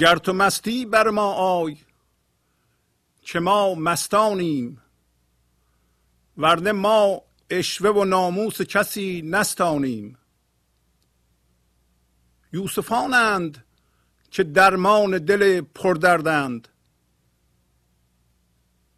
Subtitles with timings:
[0.00, 1.76] گر تو مستی بر ما آی
[3.22, 4.79] که ما مستانیم.
[6.40, 10.18] ورنه ما اشوه و ناموس کسی نستانیم.
[12.52, 13.64] یوسفانند
[14.30, 16.68] که درمان دل پردردند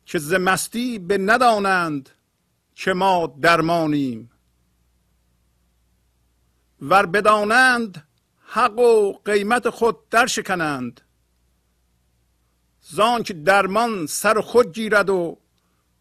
[0.06, 2.10] که ز مستی به ندانند
[2.74, 4.30] که ما درمانیم.
[6.80, 11.00] ور بدانند حق و قیمت خود در شکنند
[12.80, 15.38] زان که درمان سر خود گیرد و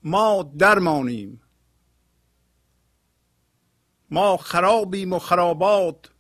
[0.04, 1.42] ما درمانیم.
[4.10, 6.12] ما خرابیم و خرابات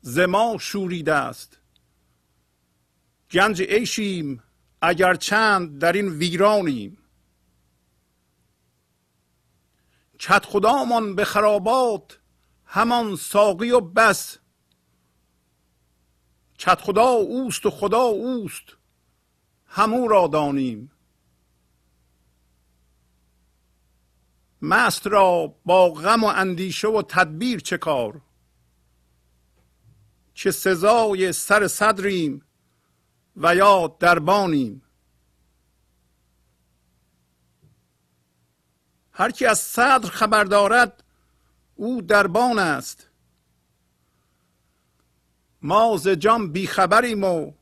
[0.00, 1.60] ز ما شوریده است.
[3.30, 4.42] گنج عیشیم
[4.82, 6.98] اگر چند در این ویرانیم.
[10.18, 12.20] کت خدامان به خرابات
[12.64, 14.38] همان ساقی و بس.
[16.58, 18.76] کت خدا اوست و خدا اوست
[19.66, 20.90] همو را دانیم.
[24.64, 28.20] مست را با غم و اندیشه و تدبیر چه کار؟
[30.34, 32.42] چه سزای سر صدریم
[33.36, 34.82] و یا دربانیم؟
[39.12, 41.04] هر کی از صدر خبر دارد
[41.74, 43.10] او دربان است.
[45.62, 47.52] ما ز جان بیخبریم و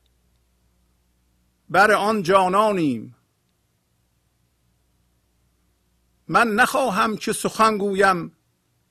[1.69, 3.12] بر آن جانانیم.
[6.33, 8.31] من نخواهم که سخن گویم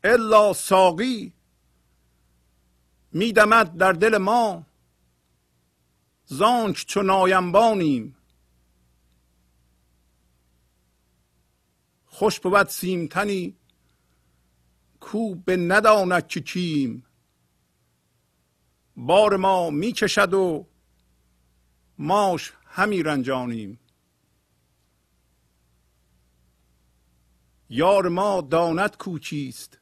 [0.04, 1.32] الا ساقی.
[3.12, 4.66] میدمد در دل ما
[6.26, 8.16] زانک چو ناینبانیم
[12.06, 13.54] خوش بود سیمتنی
[15.00, 17.04] کو به نداند که کیم.
[18.96, 20.66] بار ما می‌کشد و
[21.98, 23.78] ماش همی رنجانیم.
[27.74, 29.78] یار ما داند کوچیست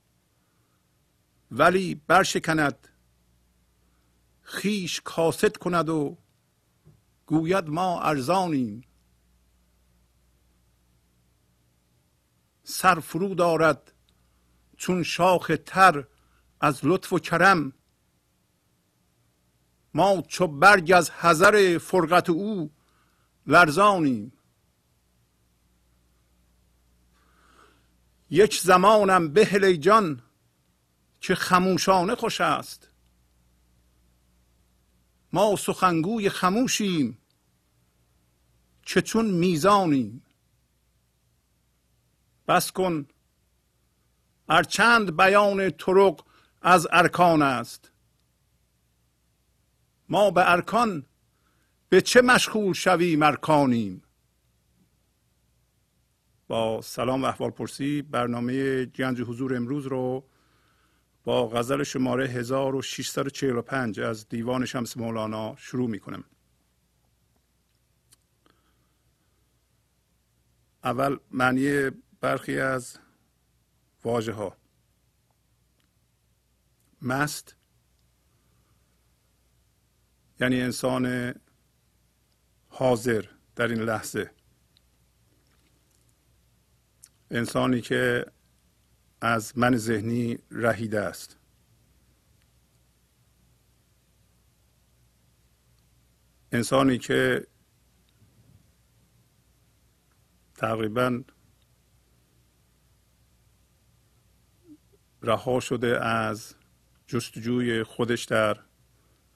[1.51, 2.89] ولی برشکند
[4.43, 6.19] خیش کاسد کند و
[7.27, 8.83] گوید ما ارزانیم.
[12.63, 13.93] سر فرو دارد
[14.77, 16.07] چون شاخ تر
[16.61, 17.73] از لطف و کرم.
[19.95, 22.71] ما چو برگ از حذر فرقت او
[23.47, 24.33] لرزانیم.
[28.31, 30.23] یک زمانم بهل جان
[31.21, 32.89] که خموشانه خوش است.
[35.33, 37.19] ما سخنگوی خموشیم
[38.83, 40.23] که چون میزانیم.
[42.49, 43.07] بس کن
[44.49, 46.25] ارچند بیان طرق
[46.63, 47.93] از ارکان است.
[50.09, 51.07] ما به ارکان
[51.89, 54.03] به چه مشغول شویم ارکانیم؟
[56.51, 58.03] با سلام و احوال پرسی.
[58.03, 60.25] برنامه گنج حضور امروز رو
[61.25, 66.25] با غزل شماره 1645 از دیوان شمس مولانا شروع می کنم.
[70.85, 71.91] اول معنی
[72.21, 72.99] برخی از
[74.05, 74.57] واژه ها
[77.03, 77.57] مست
[80.41, 81.35] یعنی انسان
[82.69, 83.25] حاضر
[83.57, 84.40] در این لحظه.
[87.31, 88.27] انسانی که
[89.21, 91.37] از من ذهنی رهیده است.
[96.53, 97.47] انسانی که
[100.55, 101.23] تقریبا
[105.23, 106.55] رها شده از
[107.07, 108.61] جستجوی خودش در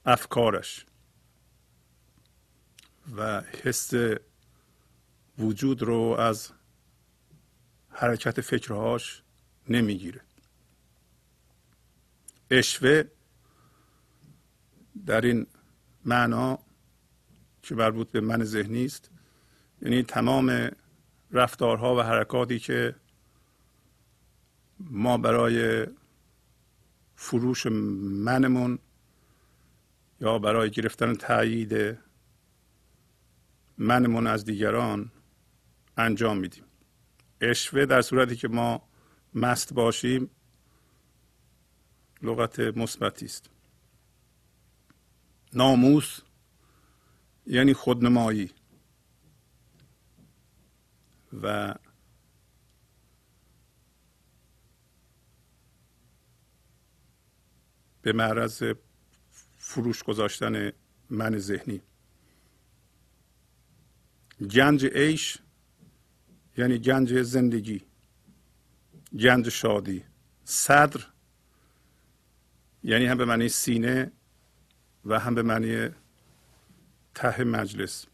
[0.06, 0.86] افکارش
[3.16, 3.92] و حس
[5.38, 6.52] وجود رو از
[7.96, 9.22] حرکت فکرهاش
[9.68, 10.20] نمی‌گیره.
[12.50, 13.02] اشوه
[15.06, 15.46] در این
[16.04, 16.58] معنا
[17.62, 19.10] که مربوط به من ذهنی است
[19.82, 20.70] یعنی تمام
[21.30, 22.96] رفتارها و حرکاتی که
[24.80, 25.86] ما برای
[27.16, 28.78] فروش منمون
[30.20, 31.98] یا برای گرفتن تایید
[33.78, 35.10] منمون از دیگران
[35.96, 36.64] انجام میدیم.
[37.50, 38.88] اشوه در صورتی که ما
[39.34, 40.30] مست باشیم
[42.22, 43.50] لغت مثبتی است.
[45.52, 46.20] ناموس
[47.46, 48.50] یعنی خودنمایی
[51.42, 51.74] و
[58.02, 58.64] به معرض
[59.58, 60.72] فروش گذاشتن
[61.10, 61.82] من ذهنی.
[64.50, 65.38] گنج عیش
[66.56, 67.82] یعنی گنج زندگی
[69.18, 70.04] گنج شادی.
[70.44, 71.00] صدر
[72.82, 74.12] یعنی هم به معنی سینه
[75.04, 75.88] و هم به معنی
[77.14, 78.06] ته مجلس.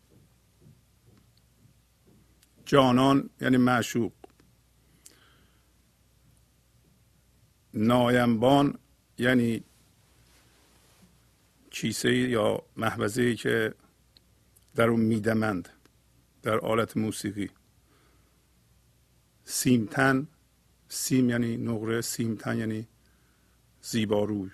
[2.65, 4.13] جانان یعنی معشوق.
[7.75, 8.79] نایمبان
[9.19, 9.65] یعنی
[11.71, 13.75] کیسه یا محوزه که
[14.75, 15.69] در اون میدمند
[16.43, 17.51] در آلت موسیقی.
[19.51, 20.27] سیمتن
[20.89, 22.89] سیم یعنی نقره سیمتن یعنی
[23.83, 24.51] زیباروی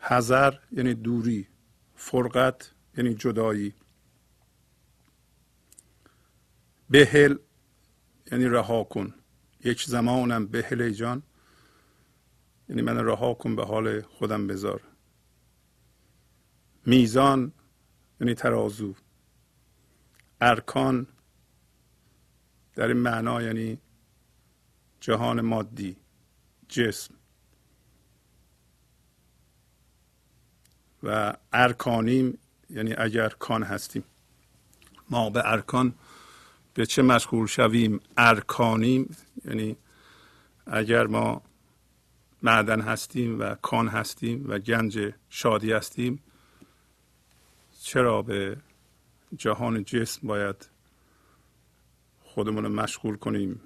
[0.00, 1.48] هزر یعنی دوری.
[1.94, 3.74] فرقت یعنی جدایی.
[6.90, 7.36] بهل
[8.32, 9.14] یعنی رها کن.
[9.64, 11.22] یک زمانم بهل جان.
[12.68, 14.80] یعنی من رها کن به حال خودم بذار.
[16.86, 17.52] میزان
[18.20, 18.94] یعنی ترازو.
[20.40, 21.06] ارکان
[22.74, 23.78] در این معنا یعنی
[25.00, 25.96] جهان مادی
[26.68, 27.14] جسم.
[31.02, 32.38] و ارکانیم
[32.70, 34.04] یعنی اگر کان هستیم.
[35.10, 35.94] ما به ارکان
[36.74, 39.76] به چه مشغول شویم؟ ارکانیم یعنی
[40.66, 41.42] اگر ما
[42.42, 46.22] معدن هستیم و کان هستیم و گنج شادی هستیم
[47.82, 48.56] چرا به
[49.36, 50.68] جهان جسم باید
[52.20, 53.60] خودمون رو مشغول کنیم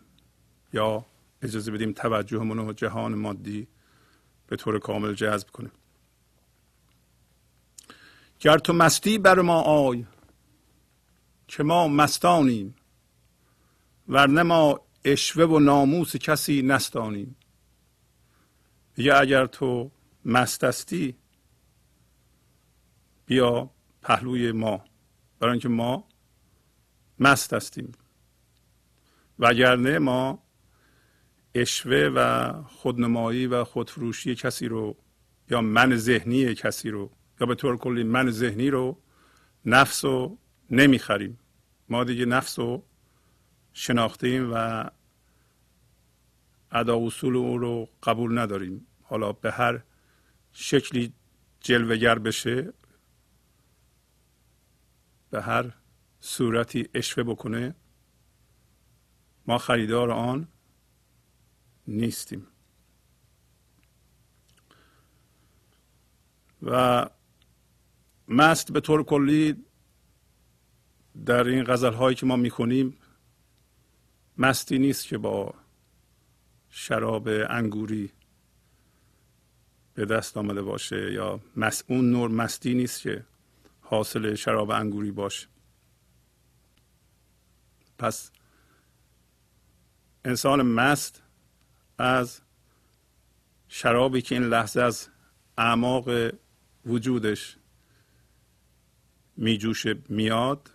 [0.73, 1.07] یا
[1.43, 3.69] اجازه بدیم توجهمون رو جهان مادی
[4.47, 5.73] به طور کامل جذب کنیم.
[8.41, 10.07] گر تو مستی بر ما آی
[11.49, 12.75] که ما مستانیم
[14.09, 17.37] ورنه ما اشوه و ناموس کسی نستانیم.
[18.97, 19.91] یا اگر تو
[20.25, 21.17] مستستی
[23.27, 23.71] بیا
[24.03, 24.85] پهلوی ما.
[25.41, 26.09] برای اینکه ما
[27.19, 27.93] مست هستیم.
[29.39, 30.43] وگرنه ما
[31.55, 34.97] اشوه و خودنمایی و خودفروشی کسی رو
[35.51, 37.11] یا من ذهنی کسی رو
[37.41, 38.99] یا به طور کلی من ذهنی رو
[39.65, 40.39] نفس رو
[40.71, 41.39] نمی‌خریم.
[41.89, 42.85] ما دیگه نفس رو
[43.73, 44.85] شناختیم و
[46.73, 48.87] ادا اصول او رو قبول نداریم.
[49.03, 49.81] حالا به هر
[50.53, 51.13] شکلی
[51.61, 52.73] جلوگر بشه
[55.31, 55.73] به هر
[56.21, 57.75] صورتی اشوه بکنه
[59.47, 60.49] ما خریدار آن
[61.87, 62.47] نیستیم.
[66.63, 67.07] و
[68.29, 69.65] مست به طور کلی
[71.27, 72.97] در این غزل هایی که ما می‌خونیم
[74.39, 75.55] مستی نیست که با
[76.69, 78.13] شراب انگوری
[79.95, 83.25] به دست آمده باشه یا مس اون نوع مستی نیست که
[83.91, 85.49] حاصل شراب انگوری باشه.
[87.99, 88.31] پس
[90.25, 91.23] انسان مست
[91.99, 92.41] از
[93.69, 95.09] شرابی که این لحظه از
[95.59, 96.31] اعماق
[96.87, 97.57] وجودش
[99.37, 100.71] میجوشه میاد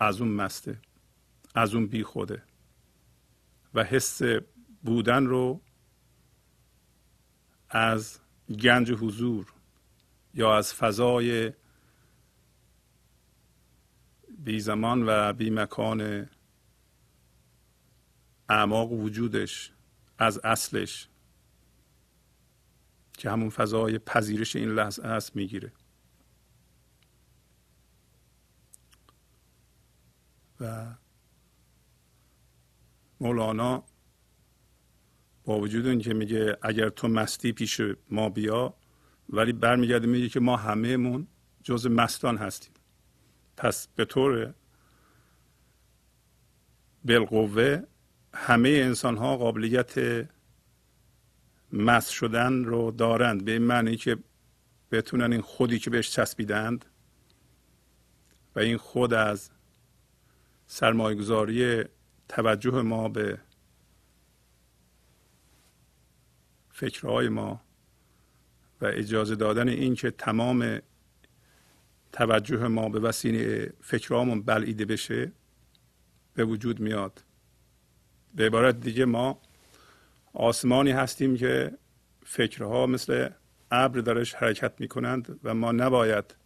[0.00, 0.78] از اون مسته
[1.54, 2.42] از اون بی خوده
[3.74, 4.20] و حس
[4.82, 5.60] بودن رو
[7.68, 8.18] از
[8.62, 9.59] گنج حضور
[10.34, 11.52] یا از فضای
[14.38, 16.30] بی زمان و بی مکان
[18.48, 19.72] اعماق وجودش
[20.18, 21.08] از اصلش
[23.12, 25.72] که همون فضای پذیرش این لحظه هست می‌گیره.
[30.60, 30.94] و
[33.20, 33.84] مولانا
[35.44, 38.74] با وجود اینکه میگه اگر تو مستی پیش ما بیا
[39.30, 41.26] ولی برمیگرده میگه که ما همهمون
[41.62, 42.72] جز مستان هستیم.
[43.56, 44.54] پس به طور
[47.04, 47.82] بالقوه
[48.34, 50.26] همه انسان ها قابلیت
[51.72, 53.44] مست شدن رو دارند.
[53.44, 54.18] به این معنی که
[54.90, 56.84] بتونن این خودی که بهش چسبیدند
[58.56, 59.50] و این خود از
[60.66, 61.84] سرمایهگذاری
[62.28, 63.38] توجه ما به
[66.70, 67.60] فکرهای ما
[68.80, 70.78] و اجازه دادن این که تمام
[72.12, 75.32] توجه ما به وسیله فکرامون بلعیده بشه
[76.34, 77.24] به وجود میاد.
[78.34, 79.40] به عبارت دیگه ما
[80.32, 81.78] آسمانی هستیم که
[82.24, 83.28] فکرها مثل
[83.70, 86.36] ابر درش حرکت می‌کنند و ما نباید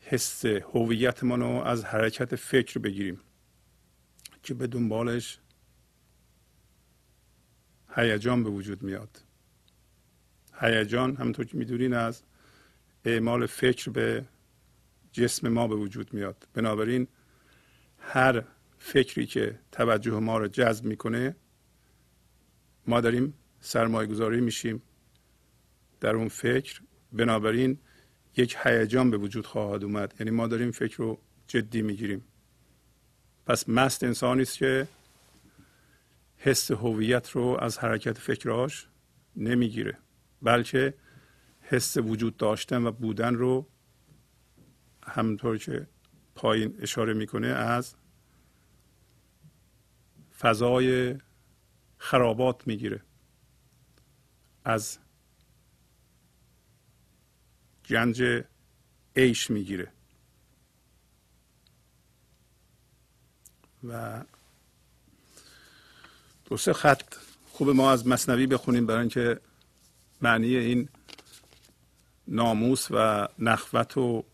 [0.00, 3.20] حس هویتمان رو از حرکت فکر بگیریم
[4.42, 5.38] که به دنبالش
[7.96, 9.25] هیجان به وجود میاد.
[10.60, 12.22] هیجان همونطور که می‌دونین از
[13.04, 14.24] اعمال فکر به
[15.12, 16.48] جسم ما به وجود میاد.
[16.54, 17.08] بنابراین
[17.98, 18.44] هر
[18.78, 21.36] فکری که توجه ما رو جذب می‌کنه
[22.86, 24.82] ما داریم سرمایه گذاری میشیم
[26.00, 26.80] در اون فکر.
[27.12, 27.78] بنابراین
[28.36, 30.14] یک هیجان به وجود خواهد اومد.
[30.20, 32.24] یعنی ما داریم فکر رو جدی می‌گیریم.
[33.46, 34.88] پس مست انسانی است که
[36.38, 38.88] حس هویت رو از حرکت فکرهاش
[39.36, 39.98] نمی‌گیره.
[40.42, 40.94] بلکه
[41.60, 43.66] حس وجود داشتن و بودن رو
[45.02, 45.86] همونطور که
[46.34, 47.94] پایین اشاره می‌کنه از
[50.38, 51.18] فضای
[51.98, 53.02] خرابات می‌گیره.
[54.64, 54.98] از
[57.88, 58.44] گنج
[59.16, 59.92] عیش می‌گیره.
[63.84, 64.24] و
[66.44, 67.14] دو سه خط
[67.52, 69.40] خوب ما از مصنوی بخونیم برای اینکه
[70.22, 70.88] معنی این
[72.28, 74.24] ناموس و نخوت و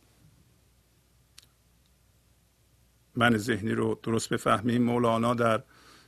[3.15, 4.83] من ذهنی رو درست بفهمیم.
[4.83, 5.63] مولانا در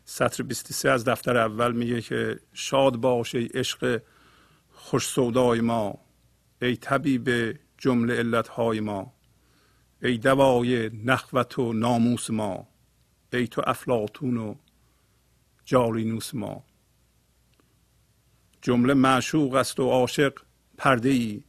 [0.04, 4.02] سطر 23 از دفتر اول میگه که شاد باش ای عشق
[4.72, 5.98] خوش سودای ما
[6.62, 9.14] ای طبیب جمله علتهای ما
[10.02, 12.68] ای دوای نخوت و ناموس ما
[13.32, 14.54] ای تو افلاتون و
[15.64, 16.64] جالینوس ما.
[18.64, 20.38] جمله معشوق است و عاشق
[20.78, 21.42] پرده ای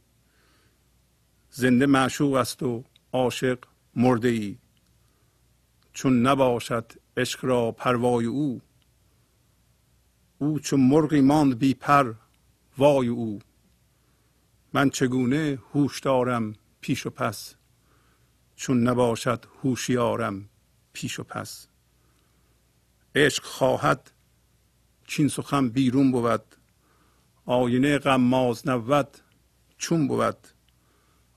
[1.50, 3.58] زنده معشوق است و عاشق
[3.94, 4.58] مرده ای
[5.92, 8.60] چون نباشد عشق را پروای او
[10.38, 12.14] او چون مرغی ماند بی پر
[12.78, 13.38] وای او.
[14.72, 17.54] من چگونه هوش دارم پیش و پس؟
[18.56, 20.48] چون نباشد هوشیارم
[20.92, 21.68] پیش و پس.
[23.14, 24.10] عشق خواهد
[25.06, 26.55] چین سخن بیرون بود.
[27.46, 29.18] آینه غماز نبود
[29.78, 30.48] چون بود؟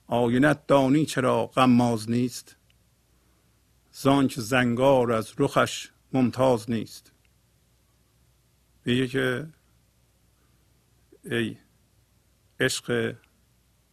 [0.08, 2.56] آینت دانی چرا غماز نیست؟
[3.92, 7.12] زانک زنگار از رخش ممتاز نیست.
[8.86, 9.48] میگه که
[11.24, 11.58] ای
[12.60, 13.16] عشق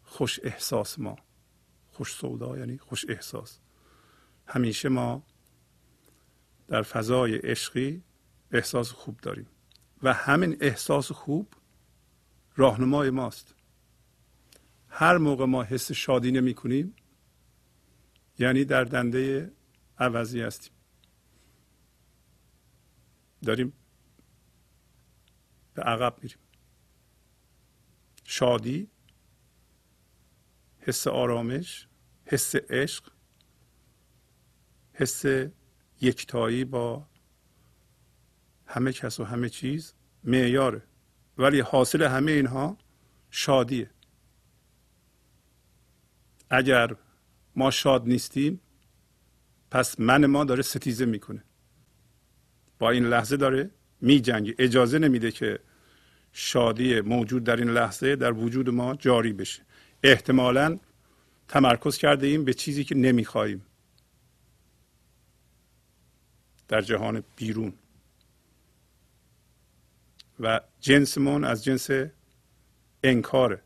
[0.02, 1.16] خوش احساس ما
[1.88, 3.58] خوش سودا یعنی خوش احساس.
[4.46, 5.22] همیشه ما
[6.68, 8.02] در فضای عشقی
[8.52, 9.46] احساس خوب داریم
[10.02, 11.48] و همین احساس خوب
[12.56, 13.54] راهنمای ماست.
[14.88, 16.94] هر موقع ما حس شادی نمی کنیم
[18.38, 19.52] یعنی در دنده
[19.98, 20.72] عوضی هستیم.
[23.42, 23.72] داریم
[25.74, 26.38] به عقب میریم.
[28.24, 28.90] شادی
[30.78, 31.88] حس آرامش
[32.24, 33.12] حس عشق
[34.92, 35.24] حس
[36.00, 37.08] یکتایی با
[38.66, 39.94] همه کس و همه چیز
[40.24, 40.82] معیاره.
[41.38, 42.76] ولی حاصل همه اینها
[43.30, 43.90] شادیه.
[46.50, 46.96] اگر
[47.56, 48.60] ما شاد نیستیم
[49.70, 51.44] پس من ما داره ستیزه می‌کنه.
[52.78, 54.54] با این لحظه داره میجنگه.
[54.58, 55.58] اجازه نمیده که
[56.32, 59.62] شادی موجود در این لحظه در وجود ما جاری بشه.
[60.02, 60.78] احتمالا
[61.48, 63.66] تمرکز کرده ایم به چیزی که نمی‌خواهیم.
[66.68, 67.72] در جهان بیرون.
[70.40, 71.90] و جنسمون از جنس
[73.02, 73.62] انکاره.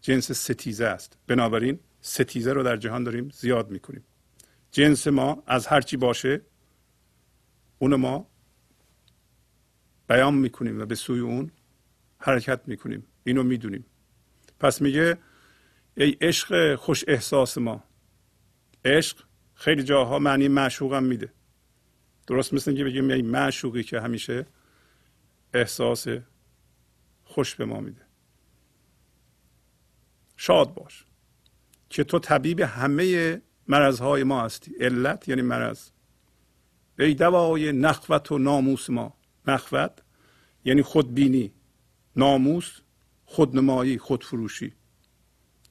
[0.00, 1.18] جنس ستیزه است.
[1.26, 4.04] بنابراین ستیزه رو در جهان داریم زیاد می‌کنیم.
[4.70, 6.40] جنس ما از هرچی باشه
[7.78, 8.30] اون ما
[10.08, 11.50] بیان می‌کنیم و به سوی اون
[12.18, 13.06] حرکت می‌کنیم.
[13.24, 13.84] اینو می‌دونیم.
[14.60, 15.18] پس میگه
[15.96, 17.84] ای عشق خوش احساس ما.
[18.84, 21.32] عشق خیلی جاها معنی معشوقم میده.
[22.26, 24.46] درست مثل که بگیم ای معشوقی که همیشه
[25.54, 26.06] احساس
[27.24, 28.02] خوش به ما میده.
[30.36, 31.04] شاد باش
[31.90, 34.74] که تو طبیب همه مرضهای ما هستی.
[34.80, 35.90] علت یعنی مرض.
[36.98, 39.14] ای دوای نخوت و ناموس ما.
[39.48, 40.02] نخوت
[40.64, 41.52] یعنی خودبینی.
[42.16, 42.80] ناموس
[43.24, 44.72] خودنمایی خودفروشی.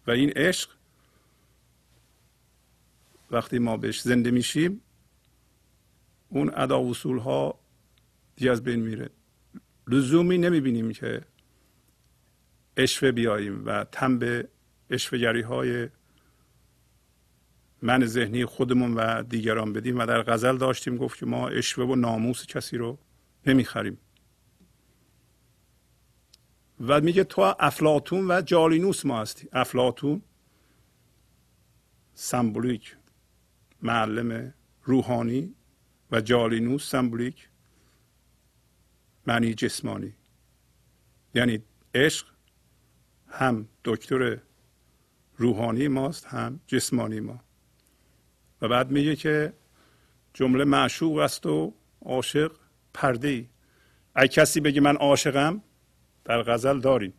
[0.07, 0.69] و این عشق
[3.31, 4.81] وقتی ما بهش زنده میشیم
[6.35, 7.59] اون ادا اصول ها
[8.35, 9.09] دیگه از بین میره.
[9.87, 11.21] لزومی نمی‌بینیم که
[12.77, 14.47] اشوه بیاییم و تم به
[14.89, 15.89] اشوهگری های
[17.81, 19.99] من ذهنی خودمون و دیگران بدیم.
[19.99, 22.97] و در غزل داشتیم گفت که ما اشوه و ناموس کسی رو
[23.47, 23.97] نمی‌خریم.
[26.87, 29.47] و میگه تو افلاتون و جالینوس ما هستی.
[29.53, 30.21] افلاتون
[32.13, 32.95] سمبولیک
[33.81, 35.55] معلم روحانی
[36.11, 37.49] و جالینوس سمبولیک
[39.27, 40.13] معنی جسمانی.
[41.35, 41.63] یعنی
[41.95, 42.27] عشق
[43.27, 44.37] هم دکتر
[45.37, 47.39] روحانی ماست هم جسمانی ما.
[48.61, 49.53] و بعد میگه که
[50.33, 52.51] جمله معشوق است و عاشق
[52.93, 53.49] پرده ای
[54.15, 55.61] اگه کسی بگه من عاشقم
[56.23, 57.13] در غزل داریم.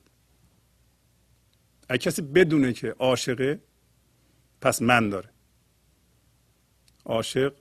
[1.88, 3.60] اگه کسی بدونه که عاشقه
[4.60, 5.30] پس من داره.
[7.04, 7.54] عاشق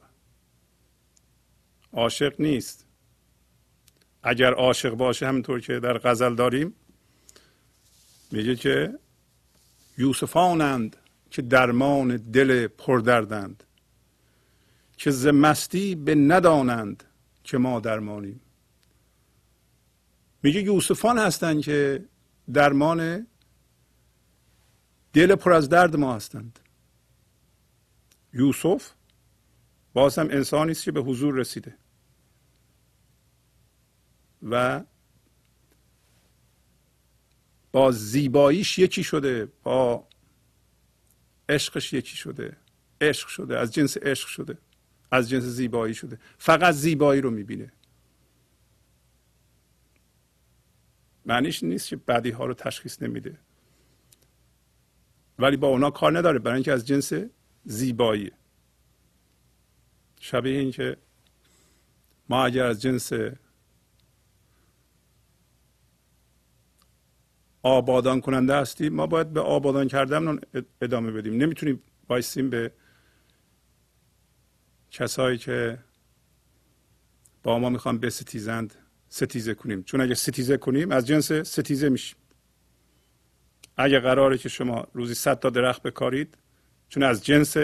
[1.96, 2.86] عاشق نیست.
[4.24, 6.74] اگر عاشق باشه همینطور که در غزل داریم
[8.32, 9.00] میگه که
[9.98, 10.98] یوسفانند
[11.30, 13.64] که درمان دل پردردند
[14.98, 17.04] که ز مستی به ندانند
[17.44, 18.42] که ما درمانیم.
[20.44, 22.06] میگه یوسفان هستند که
[22.54, 23.28] درمان
[25.14, 26.60] دل پر از درد ما هستند.
[28.34, 28.92] یوسف
[29.94, 31.78] باز هم انسانی است که به حضور رسیده.
[34.46, 34.84] و
[37.72, 40.08] با زیباییش یکی شده با
[41.50, 42.58] عشقش یکی شده.
[43.02, 44.58] عشق شده از جنس عشق شده
[45.12, 46.20] از جنس زیبایی شده.
[46.38, 47.72] فقط زیبایی رو می‌بینه.
[51.26, 53.38] معنیش نیست که بدی ها رو تشخیص نمیده.
[55.40, 57.14] ولی با اونا کار نداره برای اینکه از جنس
[57.66, 58.32] زیبایی.
[60.20, 60.98] شبیه این که
[62.30, 63.14] ما اگر از جنس
[67.66, 70.40] آبادان کننده هستیم ما باید به آبادان کردن
[70.82, 71.38] ادامه بدیم.
[71.38, 72.72] نمی‌تونیم بایستیم به
[74.92, 75.78] کسایی که
[77.44, 78.76] با ما می‌خوان بستیزند
[79.10, 79.84] ستیزه کنیم.
[79.84, 82.18] چون اگه ستیزه کنیم از جنس ستیزه میشیم.
[83.78, 86.38] اگه قراره که شما روزی صد تا درخت بکارید
[86.90, 87.58] چون از جنس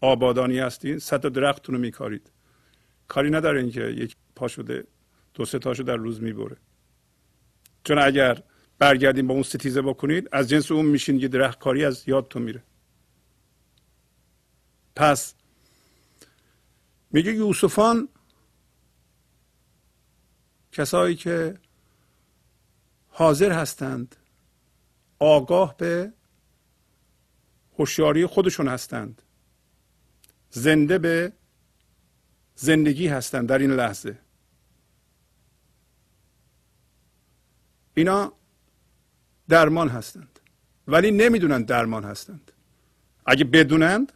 [0.00, 2.32] آبادانی هستین صد تا درختتون رو میکارید.
[3.08, 4.84] کاری نداره اینکه یک پا شده
[5.34, 6.56] دو سه تاشو در روز می‌بره.
[7.84, 8.42] چون اگر
[8.78, 12.62] برگردیم با اون ستیزه بکنید از جنس اون میشین یه درخت کاری از یادتون میره.
[14.96, 15.34] پس
[17.10, 18.08] میگه یوسفان
[20.72, 21.58] کسایی که
[23.08, 24.16] حاضر هستند
[25.18, 26.12] آگاه به
[27.78, 29.22] هوشیاری خودشون هستند
[30.50, 31.32] زنده به
[32.54, 34.18] زندگی هستند در این لحظه.
[37.94, 38.32] اینا
[39.48, 40.40] درمان هستند.
[40.88, 42.52] ولی نمی‌دونند درمان هستند.
[43.26, 44.12] اگه بدونند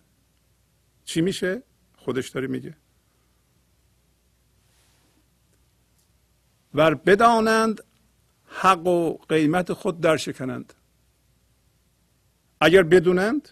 [1.05, 1.63] چی میشه؟
[1.97, 2.77] خودش داره میگه.
[6.75, 7.81] و بدانند
[8.47, 10.75] حق و قیمت خود در شکنند.
[12.61, 13.49] اگر بدونند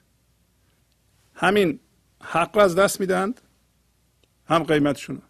[1.35, 1.81] همین
[2.23, 3.41] حق را از دست میدند
[4.47, 5.23] هم قیمتشون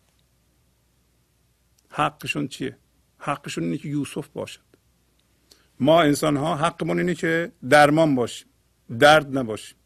[1.89, 2.79] حقشون چیه؟
[3.19, 4.61] حقشون اینه که یوسف باشد
[5.81, 8.49] ما انسان ها حقمون اینه که درمان باشیم.
[8.99, 9.77] درد نباشیم.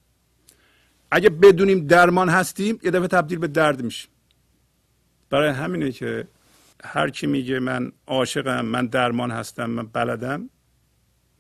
[1.11, 4.11] اگه بدونیم درمان هستیم یه دفعه تبدیل به درد میشیم.
[5.31, 6.29] برای همینه که
[6.85, 10.51] هر کی میگه من عاشقم من درمان هستم من بلدم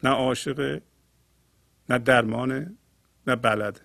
[0.02, 0.82] نه عاشقه
[1.88, 2.74] نه درمانه
[3.26, 3.80] نه بلده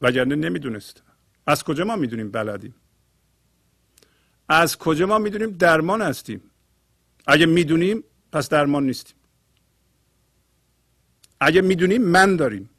[0.00, 1.02] وگرنه نمی‌دونست.
[1.46, 2.74] از کجا ما می‌دونیم بلدیم؟
[4.48, 6.42] از کجا ما می‌دونیم درمان هستیم؟
[7.26, 9.16] اگه می‌دونیم پس درمان نیستیم.
[11.40, 12.70] اگه می‌دونیم من داریم.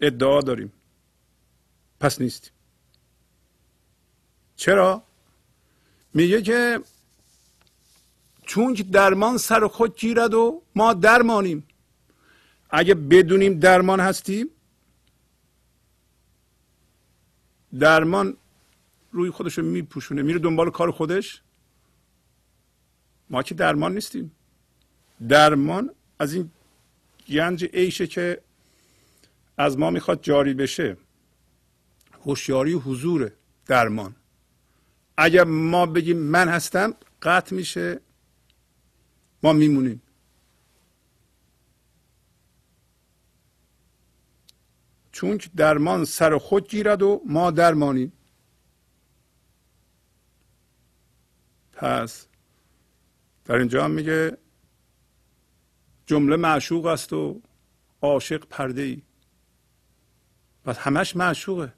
[0.00, 0.72] ادعا داریم.
[2.00, 2.52] پس نیستیم.
[4.56, 5.02] چرا؟
[6.14, 6.80] میگه که
[8.46, 11.66] چون درمان سر خود گیرد و ما درمانیم.
[12.70, 14.50] اگه بدونیم درمان هستیم
[17.78, 18.36] درمان
[19.12, 21.42] روی خودش رو میپوشونه میره دنبال کار خودش.
[23.34, 24.32] ما که درمان نیستیم.
[25.28, 26.50] درمان از این
[27.28, 28.40] گنج عیشه که
[29.56, 30.96] از ما می‌خواد جاری بشه
[32.24, 33.32] هوشیاری حضور
[33.66, 34.16] درمان.
[35.16, 38.00] اگر ما بگیم من هستم قطع میشه
[39.42, 40.02] ما میمونیم.
[45.12, 48.12] چون درمان سر خود گیرد و ما درمانیم.
[51.72, 52.26] پس
[53.44, 54.38] در اینجا میگه
[56.06, 57.42] جمله معشوق است و
[58.02, 59.02] عاشق پرده ای
[60.64, 61.72] پس همش معشوقه.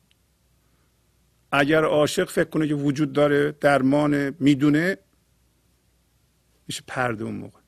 [1.52, 4.98] اگر عاشق فکر کنه که وجود داره درمان می‌دونه
[6.68, 7.60] میشه پرده اون موقع.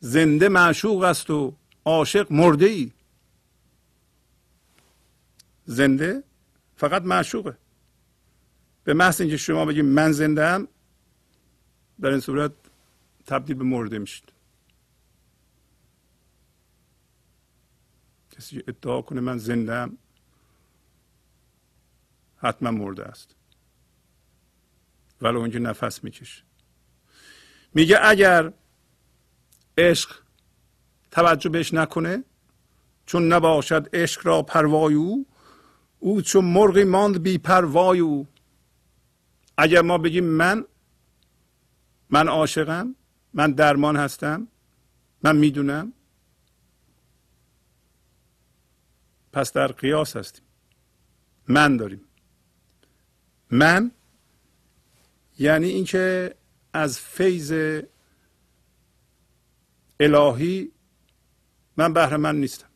[0.00, 2.92] زنده معشوق است و عاشق مرده ای
[5.64, 6.22] زنده
[6.76, 7.56] فقط معشوقه.
[8.84, 10.68] به محض اینکه شما بگید من زنده هم
[12.02, 12.52] در این صورت
[13.26, 14.32] تبدیل به مرده میشید.
[18.30, 19.98] کسی ادعا کنه من زنده هم
[22.36, 23.34] حتما مرده است.
[25.20, 26.42] ولی اونجا نفس می‌کشه.
[27.74, 28.52] میگه اگر
[29.78, 30.16] عشق
[31.10, 32.24] توجه بهش نکنه
[33.06, 35.26] چون نباشد عشق را پروای او
[35.98, 38.28] او چون مرغی ماند بی پروای او.
[39.58, 40.64] اگر ما بگیم من
[42.12, 42.94] من عاشقم
[43.34, 44.48] من درمان هستم
[45.22, 45.92] من می‌دونم.
[49.32, 50.44] پس در قیاس هستیم.
[51.48, 52.00] من داریم.
[53.50, 53.90] من
[55.38, 56.34] یعنی اینکه
[56.72, 57.52] از فیض
[60.00, 60.72] الهی
[61.76, 62.68] من بهره من نیستم.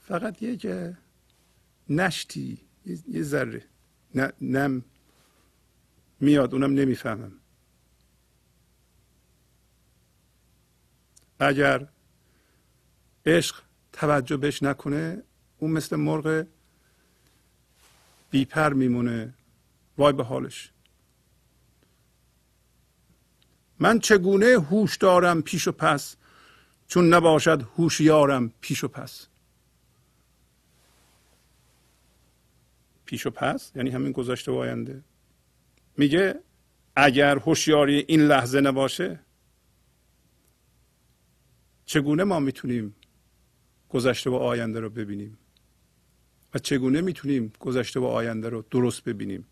[0.00, 0.66] فقط یک
[1.88, 2.60] نشتی
[3.08, 3.64] یه ذره.
[4.40, 4.84] نم
[6.22, 7.32] میاد اونم نمی‌فهمم.
[11.40, 11.88] اگر
[13.26, 15.22] عشق توجه بهش نکنه
[15.58, 16.46] اون مثل مرغ
[18.30, 19.34] بیپر میمونه.
[19.98, 20.70] وای به حالش.
[23.78, 26.16] من چگونه هوش دارم پیش و پس
[26.88, 29.26] چون نباشد هوشیارم پیش و پس؟
[33.04, 35.02] پیش و پس؟ یعنی همین گذشته و آینده.
[35.96, 36.40] میگه
[36.96, 39.20] اگر هوشیاری این لحظه نباشه
[41.84, 42.94] چگونه ما می‌تونیم
[43.88, 45.38] گذشته و آینده رو ببینیم؟
[46.54, 49.46] و چگونه می‌تونیم گذشته و آینده رو درست ببینیم؟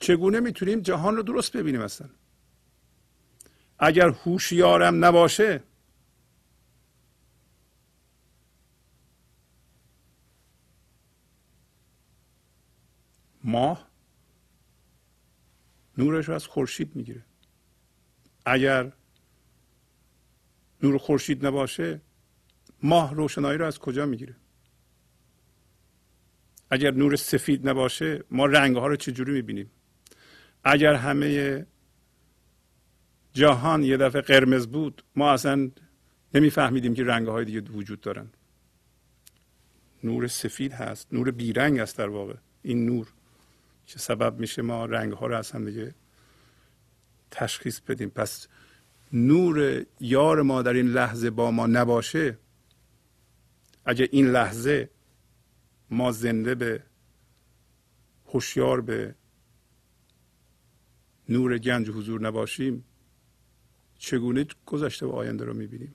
[0.00, 2.08] چگونه می‌تونیم جهان رو درست ببینیم اصلا؟
[3.78, 5.62] اگر هوشیارم نباشه
[13.44, 13.88] ماه
[15.98, 17.24] نورش رو از خورشید می‌گیره.
[18.46, 18.92] اگر
[20.82, 22.00] نور خورشید نباشه
[22.82, 24.36] ماه روشنایی رو از کجا می‌گیره؟
[26.70, 29.70] اگر نور سفید نباشه ما رنگ ها رو چجوری می‌بینیم؟
[30.64, 31.66] اگر همه
[33.32, 35.70] جهان یه دفعه قرمز بود ما اصلا
[36.34, 38.26] نمیفهمیدیم که رنگ های دیگه وجود دارن.
[40.04, 42.34] نور سفید هست نور بیرنگ است در واقع.
[42.62, 43.12] این نور
[43.86, 45.94] که سبب میشه ما رنگ ها رو اصلا دیگه
[47.30, 48.10] تشخیص بدیم.
[48.10, 48.48] پس
[49.12, 52.38] نور یار ما در این لحظه با ما نباشه.
[53.84, 54.90] اگه این لحظه
[55.90, 56.82] ما زنده به
[58.26, 59.14] هوشیار به
[61.28, 62.84] نور گنج حضور نباشیم
[63.98, 65.94] چگونه گذشته و آینده رو می‌بینیم؟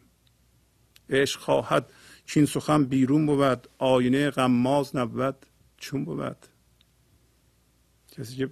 [1.09, 1.91] عشق خواهد
[2.25, 5.45] چین سخن بیرون بود آینه غماز نبود
[5.77, 6.48] چون بود.
[8.11, 8.49] کسی که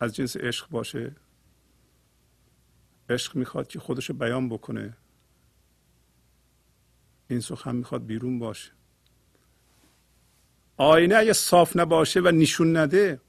[0.00, 1.16] از جنس عشق باشه
[3.10, 4.96] عشق می‌خواد که خودش بیان بکنه.
[7.28, 8.72] این سخن می‌خواد بیرون باشه.
[10.76, 13.20] آینه اگه صاف نباشه و نشون نده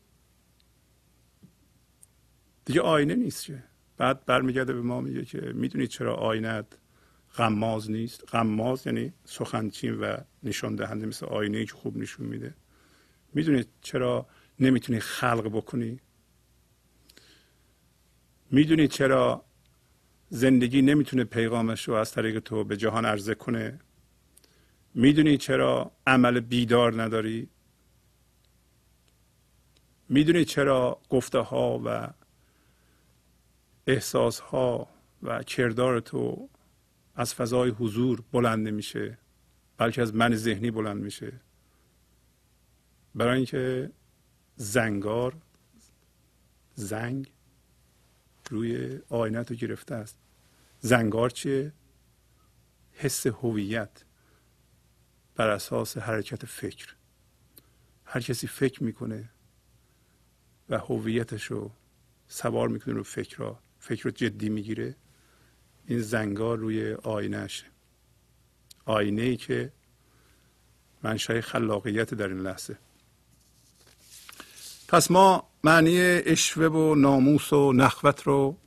[2.65, 3.63] دیگه آینه نیست که.
[3.97, 6.63] بعد برمیگرده به ما میگه که می‌دونید چرا آینه
[7.38, 12.54] غماز نیست؟ غماز یعنی سخنچین و نشان دهنده مثل آینه که خوب نشون میده.
[13.34, 14.28] می‌دونید چرا
[14.62, 16.00] نمی‌تونی خلق بکنی.
[18.52, 19.45] می‌دونید چرا
[20.30, 23.80] زندگی نمی‌تونه پیغامش رو از طریق تو به جهان عرضه کنه؟
[24.93, 27.50] می‌دونی چرا عمل بیدار نداری؟
[30.10, 32.08] می‌دونی چرا گفته ها و
[33.88, 34.88] احساس ها
[35.24, 36.50] و کردار تو
[37.15, 39.17] از فضای حضور بلند نمیشه
[39.78, 41.34] بلکه از من ذهنی بلند میشه؟
[43.15, 43.91] برای اینکه
[44.55, 45.35] زنگار
[46.75, 47.31] زنگ
[48.49, 50.17] روی آینت رو گرفته است.
[50.79, 51.73] زنگار چیه؟
[52.91, 54.03] حس هویت
[55.35, 56.95] بر اساس حرکت فکر.
[58.05, 59.29] هر کسی فکر می‌کنه
[60.69, 61.71] و هویتش رو
[62.27, 64.95] سوار می‌کنه رو فکر را فکر رو جدی می‌گیره
[65.85, 67.65] این زنگار روی آینهشه.
[68.85, 69.71] آینه ای که
[71.03, 72.77] منشأ خلاقیت در این لحظه.
[74.91, 78.58] پس ما معنی اشوه و ناموس و نخوت رو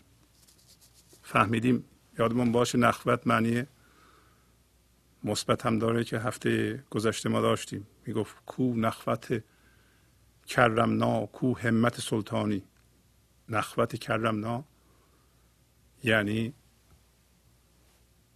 [1.23, 1.85] فهمیدیم.
[2.19, 3.67] یادمون باشه نخوت معنی
[5.25, 7.87] مثبت هم داره که هفته گذشته ما داشتیم.
[8.07, 9.45] می‌گفت کو نخوت
[10.47, 12.63] کرمنا کو همت سلطانی.
[13.49, 14.65] نخوت کرمنا
[16.05, 16.55] یعنی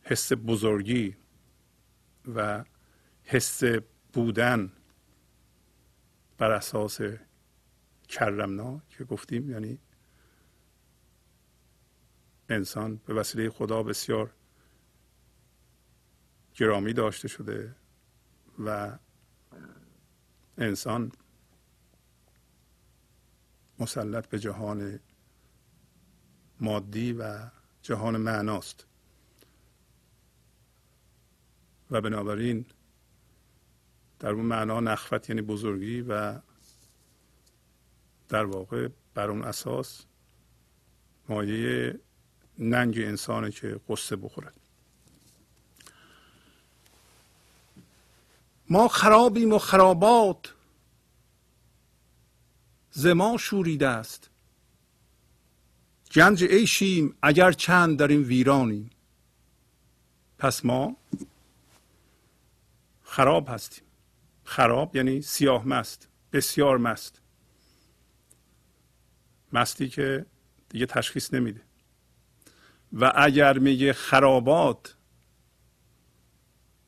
[0.03, 1.17] حس بزرگی
[2.35, 2.65] و
[3.25, 3.63] حس
[4.13, 4.73] بودن
[6.39, 7.01] بر اساس
[8.09, 9.79] کرمنا که گفتیم یعنی
[12.49, 14.31] انسان به وسیله خدا بسیار
[16.55, 17.75] گرامی داشته شده
[18.59, 18.99] و
[20.59, 21.13] انسان
[23.79, 25.01] مسلط به جهان
[26.61, 27.51] مادی و
[27.83, 28.87] جهان معناست.
[31.91, 32.67] و بنابراین
[34.19, 36.41] در اون معنا نخوت یعنی بزرگی و
[38.29, 40.05] در واقع بر اون اساس
[41.29, 42.01] مایه
[42.59, 44.55] ننگ انسانه که قصه بخورد.
[48.71, 50.55] ما خرابیم و خرابات
[52.91, 54.31] زما شوریده است.
[56.15, 58.91] گنج عیشیم اگر چند در این ویرانیم.
[60.39, 60.97] پس ما
[63.05, 63.85] خراب هستیم.
[64.45, 67.18] خراب یعنی سیاه مست بسیار مست.
[69.53, 70.27] مستی که
[70.69, 71.61] دیگه تشخیص نمیده.
[72.93, 74.95] و اگر میگه خرابات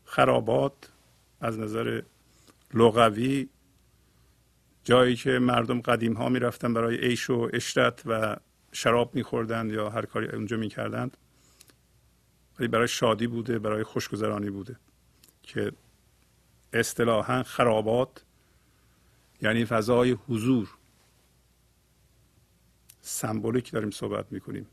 [0.04, 0.92] خرابات
[1.40, 2.02] از نظر
[2.74, 3.48] لغوی
[4.84, 8.36] جایی که مردم قدیم ها می‌رفتن برای عیش و اشرت و
[8.72, 11.16] شراب میخوردند یا هر کاری اونجا می‌کردند
[12.58, 14.76] ولی برای شادی بوده برای خوشگذرانی بوده
[15.42, 15.72] که
[16.72, 18.24] اصطلاحا خرابات
[19.42, 20.68] یعنی فضای حضور.
[23.10, 24.66] سمبولیک داریم صحبت می‌کنیم.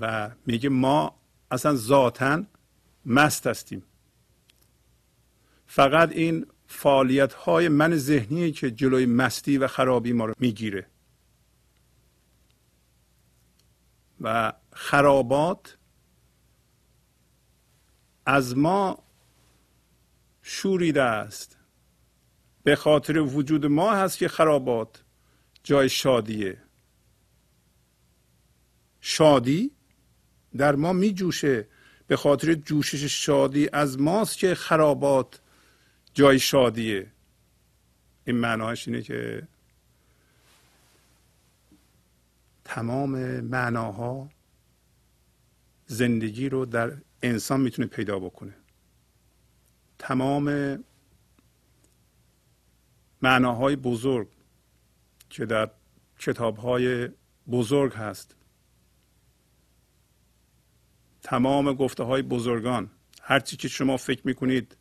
[0.00, 2.42] و میگه ما اصلا ذاتا
[3.06, 3.82] مست هستیم.
[5.66, 10.86] فقط این فعالیت های من ذهنی که جلوی مستی و خرابی ما رو می‌گیره.
[14.20, 15.78] و خرابات
[18.26, 19.02] از ما
[20.42, 21.58] شوریده است.
[22.64, 25.02] به خاطر وجود ما هست که خرابات
[25.66, 26.58] جای شادیه.
[29.00, 29.70] شادی
[30.56, 31.68] در ما می جوشه
[32.06, 35.40] به خاطر جوشش شادی از ماست که خرابات
[36.14, 37.12] جای شادیه.
[38.24, 39.48] این معناش اینه که
[42.64, 44.30] تمام معناها
[45.86, 48.54] زندگی رو در انسان می‌تونه پیدا بکنه.
[49.98, 50.78] تمام
[53.22, 54.35] معناهای بزرگ
[55.36, 55.70] که در
[56.18, 57.08] کتابهای
[57.50, 58.36] بزرگ هست.
[61.22, 62.90] تمام گفته های بزرگان
[63.22, 64.76] هرچی که شما فکر می‌کنید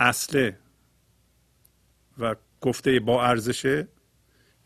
[0.00, 0.58] اصله
[2.18, 3.88] و گفته با ارزشه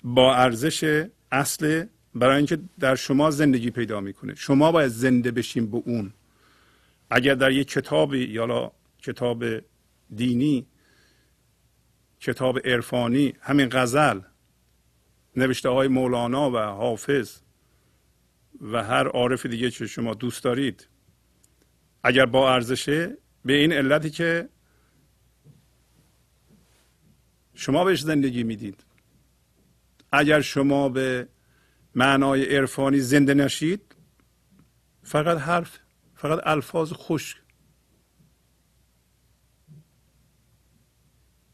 [0.05, 4.35] با ارزش اصل برای اینکه در شما زندگی پیدا می‌کنه.
[4.35, 6.12] شما باید زنده بشین به اون.
[7.11, 9.45] اگر در یک کتابی یا کتاب
[10.14, 10.66] دینی
[12.22, 14.20] کتاب عرفانی همین غزل
[15.37, 17.40] نوشته های مولانا و حافظ
[18.61, 20.88] و هر عارف دیگه که شما دوست دارید.
[22.02, 24.48] اگر با ارزشه به این علتی که
[27.54, 28.85] شما بهش زندگی می‌دید.
[30.12, 31.28] اگر شما به
[31.94, 33.94] معنای عرفانی زنده نشید
[35.02, 35.78] فقط حرف
[36.14, 37.41] فقط الفاظ خشک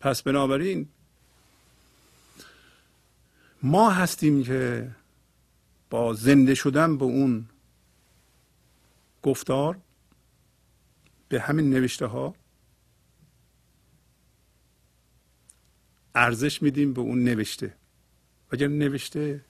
[0.01, 0.89] پس بنابراین
[3.63, 4.91] ما هستیم که
[5.91, 7.49] با زنده شدن به اون
[9.23, 9.79] گفتار
[11.29, 12.35] به همین نوشته ها
[16.15, 17.75] ارزش میدیم به اون نوشته.
[18.51, 19.45] اگر نوشته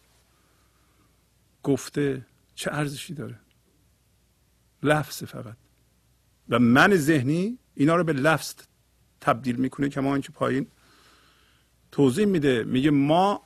[1.63, 3.41] گفته چه ارزشی داره؟
[4.83, 5.57] لفظ فقط.
[6.49, 8.55] و من ذهنی اینا رو به لفظ
[9.21, 10.67] تبدیل می‌کنه که ما اینکه پایین
[11.93, 12.65] توضیح میده.
[12.65, 13.43] میگه ما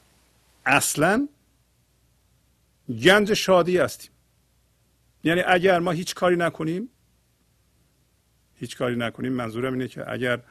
[0.66, 1.28] اصلا
[3.02, 4.10] گنج شادی هستیم.
[5.24, 6.88] یعنی اگر ما هیچ کاری نکنیم
[8.54, 10.42] هیچ کاری نکنیم منظورم اینه که اگر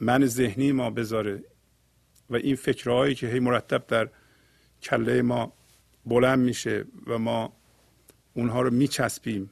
[0.00, 1.44] من ذهنی ما بذاره
[2.30, 4.08] و این فکرهایی که هی مرتب در
[4.82, 5.52] کله ما
[6.06, 7.52] بلند میشه و ما
[8.34, 9.50] اونها رو میچسبیم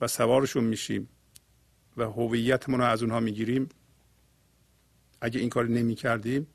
[0.00, 1.08] و سوارشون میشیم
[1.96, 3.68] و هویتمون رو از اونها می‌گیریم.
[5.20, 6.46] اگه این کار نمی کردیم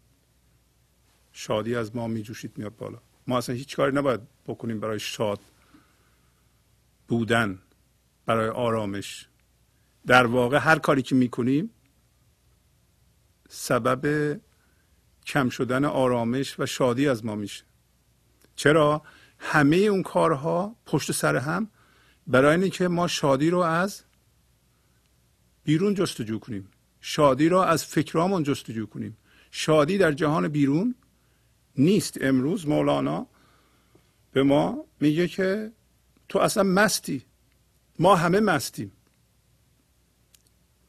[1.31, 2.99] شادی از ما میجوشید میاد بالا.
[3.27, 5.39] ما اصلا هیچ کاری نباید بکنیم برای شاد
[7.07, 7.59] بودن
[8.25, 9.27] برای آرامش.
[10.07, 11.69] در واقع هر کاری که می‌کنیم
[13.49, 14.39] سبب
[15.25, 17.63] کم شدن آرامش و شادی از ما میشه.
[18.55, 19.01] چرا؟
[19.39, 21.69] همه اون کارها پشت سر هم
[22.27, 24.03] برای اینه که ما شادی رو از
[25.63, 26.69] بیرون جستجو کنیم.
[27.01, 29.17] شادی را از فکرامون جستجو کنیم.
[29.51, 30.95] شادی در جهان بیرون
[31.77, 33.27] نیست امروز مولانا.
[34.31, 35.71] به ما میگه که
[36.29, 37.23] تو اصلا مستی.
[37.99, 38.91] ما همه مستیم.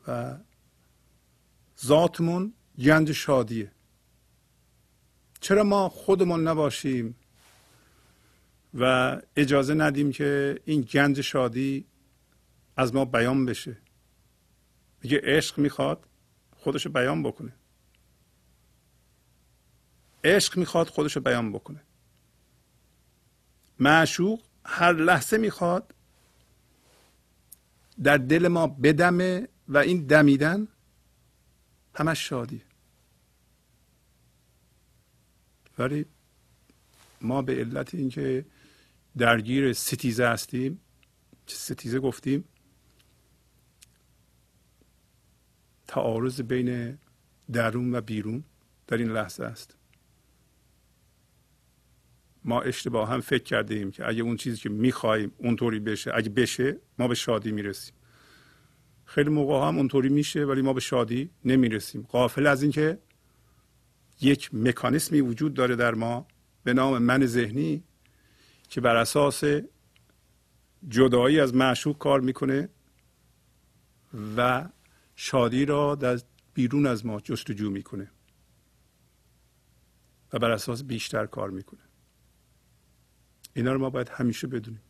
[0.09, 0.37] و
[1.85, 3.73] ذاتمون گنج شادیه.
[5.41, 7.15] چرا ما خودمون نباشیم
[8.75, 11.85] و اجازه ندیم که این گنج شادی
[12.77, 13.77] از ما بیان بشه؟
[15.03, 16.07] میگه عشق می‌خواد
[16.57, 17.53] خودشو بیان بکنه.
[20.25, 21.83] عشق می‌خواد خودشو بیان بکنه.
[23.79, 25.95] معشوق هر لحظه می‌خواد
[28.03, 30.69] در دل ما بدمه و این دمیدن
[31.95, 32.63] همش شادی
[35.79, 36.07] ولی
[37.21, 38.45] ما به علت اینکه
[39.17, 40.81] درگیر ستیزه هستیم
[41.47, 42.45] ستیزه گفتیم
[45.93, 46.99] تعارض بین
[47.53, 48.45] درون و بیرون
[48.87, 49.77] در این لحظه است.
[52.45, 56.31] ما اشتباه هم فکر کرده ایم که اگه اون چیزی که می‌خواهیم اونطوری بشه اگه
[56.31, 57.95] بشه ما به شادی می‌رسیم.
[59.05, 62.03] خیلی موقع هم اونطوری میشه ولی ما به شادی نمی‌رسیم.
[62.03, 62.99] قافل از اینکه
[64.21, 66.27] یک مکانیسمی وجود داره در ما
[66.65, 67.83] به نام من ذهنی
[68.69, 69.45] که بر اساس
[70.89, 72.69] جدایی از معشوق کار می‌کنه
[74.37, 74.69] و
[75.25, 76.21] شادی را در
[76.55, 78.11] بیرون از ما جستجو می‌کنه
[80.33, 81.81] و بر اساس بیشتر کار می‌کنه.
[83.55, 84.83] اینا رو ما باید همیشه بدونیم.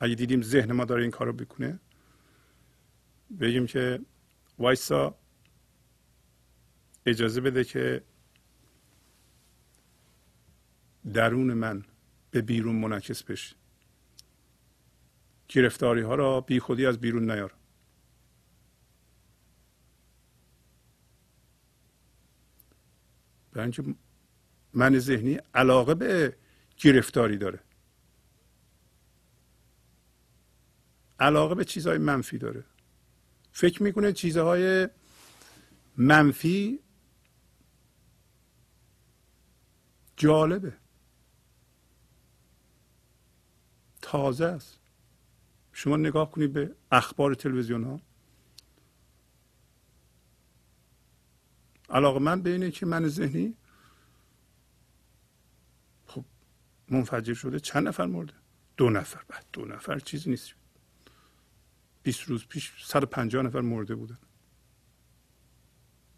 [0.00, 1.80] اگه دیدیم ذهن ما داره این کار رو بکنه
[3.40, 4.00] بگیم که
[4.58, 5.18] وایسا
[7.06, 8.02] اجازه بده که
[11.14, 11.84] درون من
[12.30, 13.56] به بیرون منعکس بشه.
[15.48, 17.54] گرفتاری ها را بی خودی از بیرون نیار.
[23.56, 23.94] برای اینکه
[24.74, 26.36] من ذهنی علاقه به
[26.78, 27.60] گرفتاری داره.
[31.20, 32.64] علاقه به چیزهای منفی داره.
[33.52, 34.88] فکر می‌کنه چیزهای
[35.96, 36.80] منفی
[40.16, 40.72] جالبه.
[44.02, 44.78] تازه است.
[45.72, 48.00] شما نگاه کنید به اخبار تلویزیون ها
[51.90, 53.54] علاقه من به اینه که من ذهنی
[56.06, 56.24] خب
[56.88, 58.32] منفجر شده چند نفر مرده؟
[58.76, 59.22] دو نفر.
[59.28, 60.54] بعد دو نفر چیزی نیست.
[62.02, 64.18] 20 روز پیش 150 نفر مرده بودن.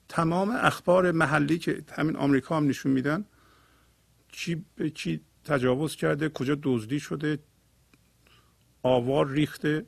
[0.08, 3.24] تمام اخبار محلی که همین آمریکا هم نشون میدن
[4.28, 7.38] کی به کی تجاوز کرده کجا دزدی شده
[8.82, 9.86] آوار ریخته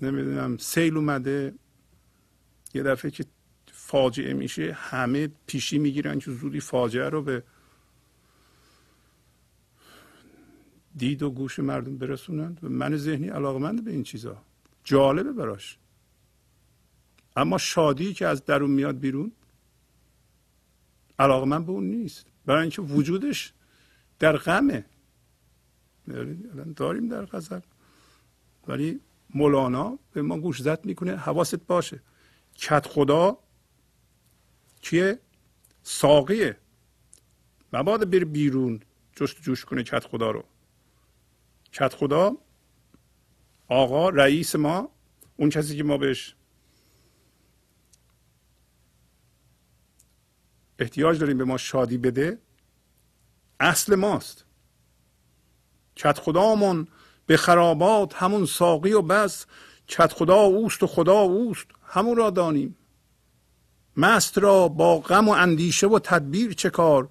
[0.00, 1.54] نمی‌دونم سیل اومده.
[2.74, 3.24] یه دفعه که
[3.90, 7.42] فاجعه میشه همه پیشی می‌گیرن که زودی فاجعه رو به
[10.96, 14.42] دید و گوش مردم برسونند و من ذهنی علاقمند به این چیزا.
[14.84, 15.78] جالبه براش.
[17.36, 19.32] اما شادی که از درون میاد بیرون
[21.18, 22.26] علاقه من به اون نیست.
[22.46, 23.52] برای اینکه وجودش
[24.18, 24.84] در غمه.
[26.76, 27.60] داریم در غزل.
[28.68, 29.00] ولی
[29.34, 32.00] مولانا به ما گوش زد می‌کنه حواست باشه.
[32.54, 33.38] کت خدا
[34.80, 35.18] کیه
[35.82, 36.56] ساقیه.
[37.72, 38.80] مبادا بره بیرون
[39.16, 40.44] جست جوش کنه کت خدا رو.
[41.72, 42.36] کت خدا
[43.68, 44.90] آقا رئیس ما
[45.36, 46.34] اون کسی که ما بهش
[50.78, 52.38] احتیاج داریم به ما شادی بده
[53.60, 54.44] اصل ماست.
[55.96, 56.88] کت خدامون
[57.26, 59.46] به خرابات همون ساقی و بس.
[59.86, 62.76] کت خدا اوست و خدا اوست همون را دانیم.
[63.96, 67.08] مست را با غم و اندیشه و تدبیر چه کار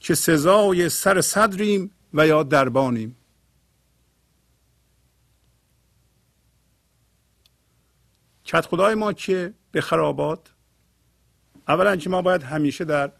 [0.00, 3.16] که سزای سر صدریم و یا دربانیم؟
[8.44, 10.52] کت خدای ما که به خرابات
[11.68, 13.12] اولا که ما باید همیشه در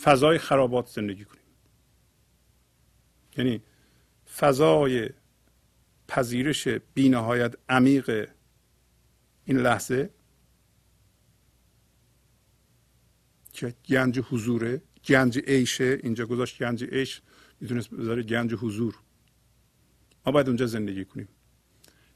[0.00, 1.42] فضای خرابات زندگی کنیم.
[3.36, 3.62] یعنی
[4.36, 5.10] فضای
[6.08, 8.28] پذیرش بینهایت عمیق
[9.44, 10.10] این لحظه
[13.56, 17.22] که گنج حضوره گنج عیشه اینجا گذاشت گنج عیش
[17.60, 18.94] می‌تونست بذاره گنج حضور.
[20.26, 21.28] ما باید اونجا زندگی کنیم.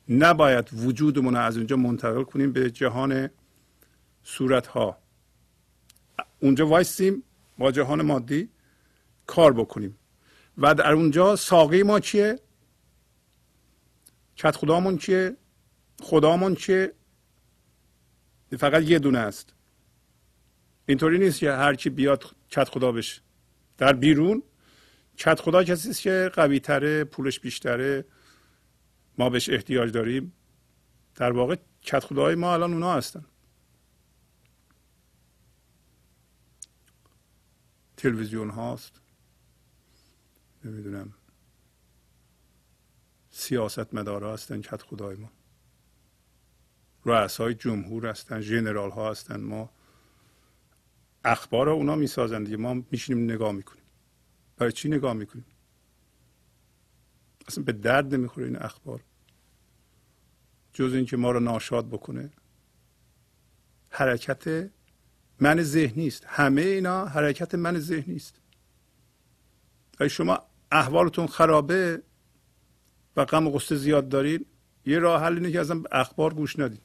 [0.08, 3.30] نباید وجودمون از اونجا منتقل کنیم به جهان
[4.24, 4.98] صورت ها
[6.40, 7.22] اونجا وایسیم
[7.58, 8.48] با جهان مادی
[9.26, 9.96] کار بکنیم.
[10.58, 12.38] و در اونجا ساقی ما چیه؟
[14.36, 15.36] کت خدامون چیه؟
[16.02, 16.92] خدامون چیه؟
[18.58, 19.54] فقط یه دونه است.
[20.90, 23.20] اینطوری نیست که هر کی بیاد کت خدا بشه.
[23.78, 24.42] در بیرون
[25.16, 28.04] کت خدا کسی است که قوی تره پولش بیشتره.
[29.18, 30.32] ما بهش احتیاج داریم.
[31.14, 33.24] در واقع کت خدای ما الان اونا هستن.
[37.96, 39.00] تلویزیون هاست.
[40.64, 41.14] نمی‌دونم.
[43.30, 45.30] سیاست مدارا هستن کت خدای ما.
[47.04, 49.70] رؤسای جمهور هستن ژنرال ها هستن ما.
[51.24, 52.56] اخبار رو اونا می‌سازن دیگه.
[52.56, 53.84] ما میشینیم نگاه می‌کنیم.
[54.56, 55.44] برای چی نگاه می‌کنیم؟
[57.48, 59.00] اصلا به درد نمی‌خوره این اخبار.
[60.72, 62.30] جز اینکه ما رو ناشاد بکنه.
[63.90, 64.70] حرکت
[65.40, 68.40] من ذهنی است همه اینا حرکت من ذهنی است
[69.98, 70.38] اگه شما
[70.72, 72.02] احوالتون خرابه
[73.16, 74.46] و غم و غصه زیاد دارید
[74.86, 76.82] یه راه حل اینه که ازم اخبار گوش ندید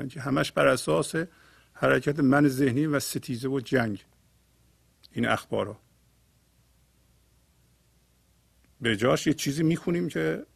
[0.00, 1.14] اینکه همش بر اساس
[1.72, 4.04] حرکت من ذهنی و ستیزه و جنگ
[5.12, 5.80] این اخبارها
[8.80, 10.46] به جاش یه چیزی می‌خونیم که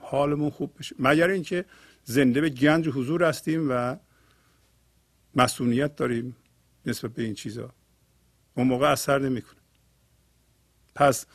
[0.00, 0.96] حالمون خوب بشه.
[0.98, 1.64] مگر اینکه
[2.04, 3.96] زنده به گنج حضور هستیم و
[5.34, 6.36] مسئولیت داریم
[6.86, 7.72] نسبت به این چیزا.
[8.54, 9.60] اون موقع اثر نمی‌کنه.
[10.94, 11.26] پس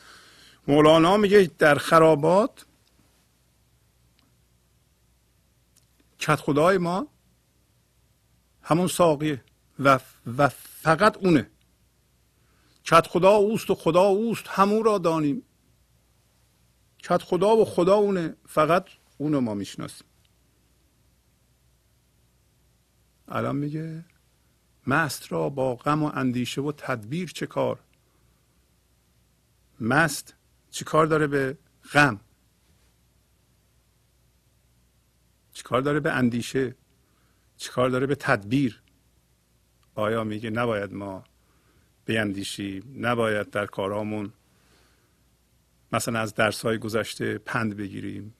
[0.68, 2.66] مولانا میگه در خرابات
[6.26, 7.06] کت خدای ما
[8.62, 9.44] همون ساقیه
[9.78, 10.00] و,
[10.36, 11.50] و فقط اونه.
[12.84, 15.42] کت خدا اوست و خدا اوست همون را دانیم.
[16.98, 18.84] کت خدا و خدا اونه فقط
[19.18, 20.06] اونو ما می‌شناسیم.
[23.28, 24.04] الان میگه
[24.86, 27.80] مست را با غم و اندیشه و تدبیر چه کار؟
[29.80, 30.34] مست
[30.70, 31.58] چی کار داره به
[31.92, 32.20] غم؟
[35.66, 36.74] کار داره به اندیشه؟
[37.56, 38.82] چی کار داره به تدبیر؟
[39.94, 41.24] آیا میگه نباید ما
[42.04, 44.32] بیندیشیم نباید در کارامون
[45.92, 48.34] مثلا از درس های گذشته پند بگیریم؟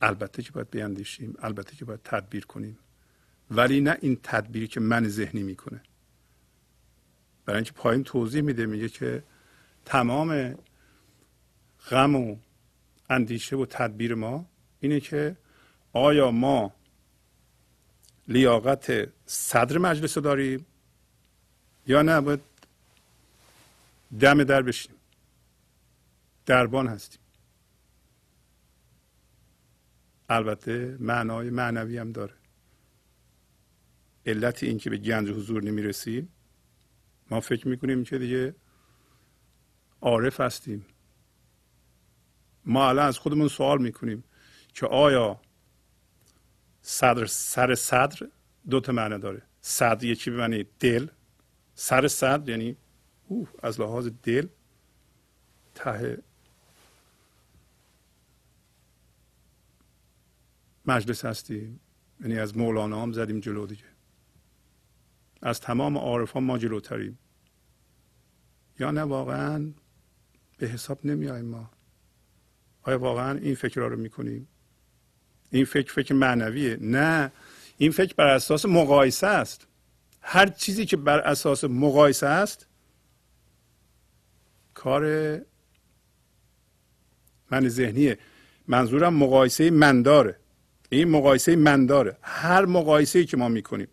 [0.00, 2.78] البته که باید بیندیشیم البته که باید تدبیر کنیم.
[3.50, 5.82] ولی نه این تدبیری که من ذهنی می‌کنه.
[7.44, 9.22] برای اینکه پایین توضیح میده میگه که
[9.84, 10.58] تمام
[11.90, 12.36] غم و
[13.12, 14.46] اندیشه و تدبیر ما
[14.80, 15.36] اینه که
[15.92, 16.74] آیا ما
[18.28, 20.66] لیاقت صدر مجلس داریم
[21.86, 22.40] یا نه؟ باید
[24.20, 24.94] دم در بشیم.
[26.46, 27.20] دربان هستیم.
[30.28, 32.34] البته معنای معنوی هم داره.
[34.26, 36.28] علت این که به گنج حضور نمی‌رسیم
[37.30, 38.54] ما فکر می‌کنیم که دیگه
[40.00, 40.84] عارف هستیم.
[42.64, 44.24] ما الان از خودمون سوال می‌کنیم
[44.74, 45.40] که آیا
[46.82, 48.28] صدر سر صدر
[48.70, 49.42] دو تا معنی داره.
[49.60, 51.08] صدر یکی به معنی دل.
[51.74, 52.76] سر صدر یعنی
[53.28, 54.46] اوه از لحاظ دل
[55.74, 56.22] ته
[60.86, 61.80] مجلس هستیم.
[62.20, 63.84] یعنی از مولانا هم زدیم جلو دیگه.
[65.42, 67.18] از تمام عارفان ما جلوتریم.
[68.78, 69.72] یا نه واقعا
[70.58, 71.70] به حساب نمیایم ما.
[72.82, 74.48] آیا واقعا این فکر رو می‌کنیم
[75.50, 76.78] این فکر فکر معنویه.
[76.80, 77.32] نه.
[77.78, 79.66] این فکر بر اساس مقایسه است.
[80.20, 82.66] هر چیزی که بر اساس مقایسه است
[84.74, 85.04] کار
[87.50, 88.18] من ذهنیه.
[88.68, 90.36] منظورم مقایسه من داره
[90.90, 93.88] این مقایسه من داره هر مقایسه که ما می‌کنیم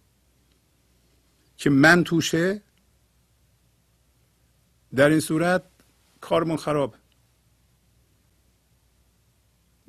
[1.58, 2.62] که من توشه
[4.96, 5.64] در این صورت
[6.22, 6.96] کارمون خراب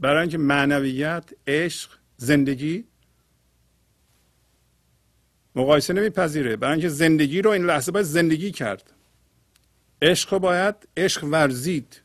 [0.01, 2.85] برای اینکه معنویت عشق زندگی
[5.55, 6.57] مقایسه نمیپذیره.
[6.57, 8.93] برای اینکه زندگی رو این لحظه باید زندگی کرد.
[10.03, 12.01] عشق رو باید عشق ورزید.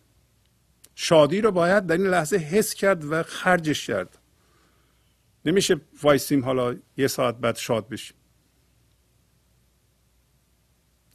[0.96, 4.18] شادی رو باید در این لحظه حس کرد و خرجش کرد.
[5.46, 8.18] نمیشه وایسیم حالا یه ساعت بعد شاد بشیم.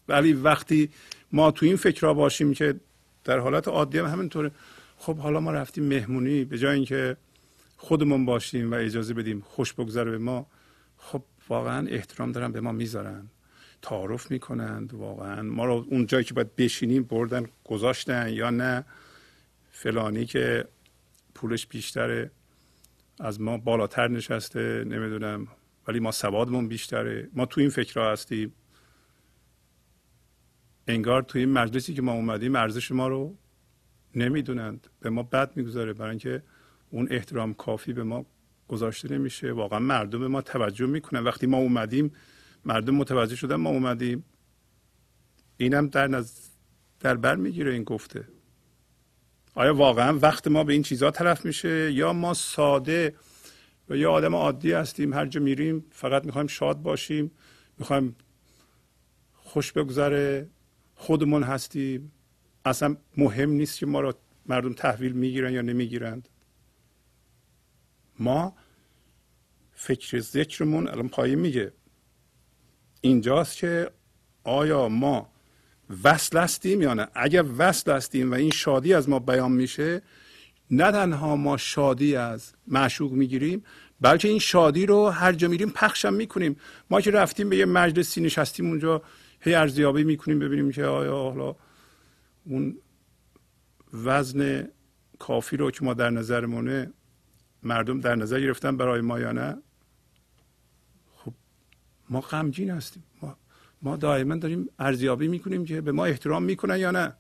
[0.09, 0.91] ولی وقتی
[1.33, 2.81] ما تو این فکر باشیم که
[3.25, 4.51] در حالت عادی هم همینطوره
[5.03, 7.17] خب حالا ما رفتیم مهمونی به جای اینکه
[7.77, 10.47] خودمون باشیم و اجازه بدیم خوش بگذره به ما
[10.97, 13.27] خب واقعا احترام دارن به ما می‌ذارن.
[13.83, 15.43] تعارف می‌کنند واقعا.
[15.43, 18.85] ما رو اون جایی که باید بشینیم بردن گذاشتن یا نه.
[19.71, 20.65] فلانی که
[21.35, 22.31] پولش بیشتره
[23.21, 25.49] از ما بالاتر نشسته نمی‌دونم.
[25.89, 27.29] ولی ما سوادمون بیشتره.
[27.33, 28.53] ما تو این فکرها هستیم.
[30.87, 33.37] انگار تو این مجلسی که ما اومدیم ارزش ما رو
[34.15, 34.87] نمی‌دونند.
[35.01, 35.93] به ما بد می‌گذاره.
[35.93, 36.43] برای اینکه
[36.91, 38.27] اون احترام کافی به ما
[38.69, 39.53] گذاشته نمیشه.
[39.53, 41.21] واقعا مردم به ما توجه می‌کنن.
[41.21, 42.13] وقتی ما اومدیم
[42.65, 44.25] مردم متوجه شدن ما اومدیم.
[45.57, 46.51] اینم در نظر
[47.01, 48.29] در بر می‌گیره این گفته.
[49.55, 53.15] آیا واقعا وقت ما به این چیزها طرف میشه؟ یا ما ساده
[53.89, 57.31] و یا آدم عادی هستیم هر جا میریم فقط می‌خوایم شاد باشیم
[57.79, 58.17] می‌خوایم
[59.35, 60.49] خوش بگذره
[60.95, 62.13] خودمون هستیم.
[62.65, 64.15] اصلا مهم نیست که ما را
[64.47, 66.29] مردم تحویل می‌گیرن یا نمی‌گیرند.
[68.19, 68.57] ما
[69.73, 71.73] فکر ذکرمون الان پایین میگه.
[73.01, 73.91] اینجاست که
[74.45, 75.33] آیا ما
[76.05, 80.03] وصل هستیم یا نه؟ اگر وصل هستیم و این شادی از ما بیان میشه
[80.71, 83.65] نه تنها ما شادی از معشوق می‌گیریم
[84.01, 86.57] بلکه این شادی رو هر جا میریم پخشم می‌کنیم.
[86.91, 89.03] ما که رفتیم به یه مجلسی نشستیم اونجا
[89.41, 91.57] هی ارزیابی می‌کنیم ببینیم که آیا حالا
[92.45, 92.79] اون
[93.93, 94.69] وزن
[95.19, 96.93] کافی رو که ما در نظرمونه
[97.63, 99.63] مردم در نظر گرفتن برای ما یا نه
[101.17, 101.33] خب
[102.09, 103.05] ما غمگین هستیم.
[103.23, 103.37] ما,
[103.83, 107.17] ما دائما داریم ارزیابی می‌کنیم که به ما احترام می‌کنن یا نه.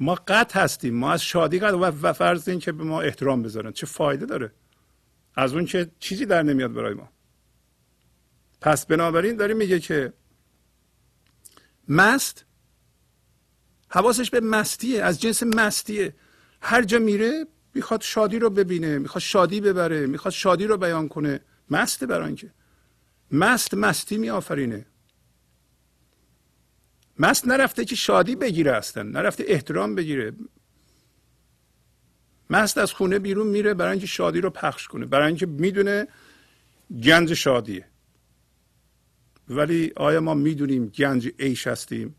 [0.00, 0.94] ما قطع هستیم.
[0.94, 3.72] ما از شادی قطع و فرض این که به ما احترام بذارن.
[3.72, 4.52] چه فایده داره؟
[5.34, 7.08] از اون که چیزی در نمیاد برای ما.
[8.60, 10.12] پس بنابراین داریم میگه که
[11.88, 12.44] مست
[13.92, 16.14] حواسش به مستیه از جنس مستیه.
[16.62, 21.40] هر جا میره می‌خواد شادی رو ببینه می‌خواد شادی ببره می‌خواد شادی رو بیان کنه.
[21.70, 22.50] مسته برای که
[23.30, 24.86] مست مستی میآفرینه.
[27.18, 30.32] مست نرفته که شادی بگیره هستن نرفته احترام بگیره.
[32.50, 36.08] مست از خونه بیرون میره برای اینکه شادی رو پخش کنه برای اینکه می‌دونه
[37.04, 37.86] گنج شادیه.
[39.48, 42.14] ولی آیا ما می‌دونیم گنج عیش هستیم؟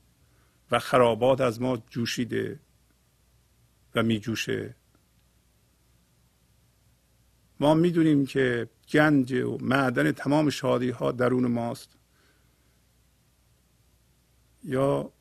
[0.74, 2.60] و خرابات از ما جوشیده
[3.96, 4.76] و میجوشه.
[7.60, 11.98] ما می‌دونیم که گنج و معدن تمام شادی ها درون ماست.
[14.64, 15.12] یا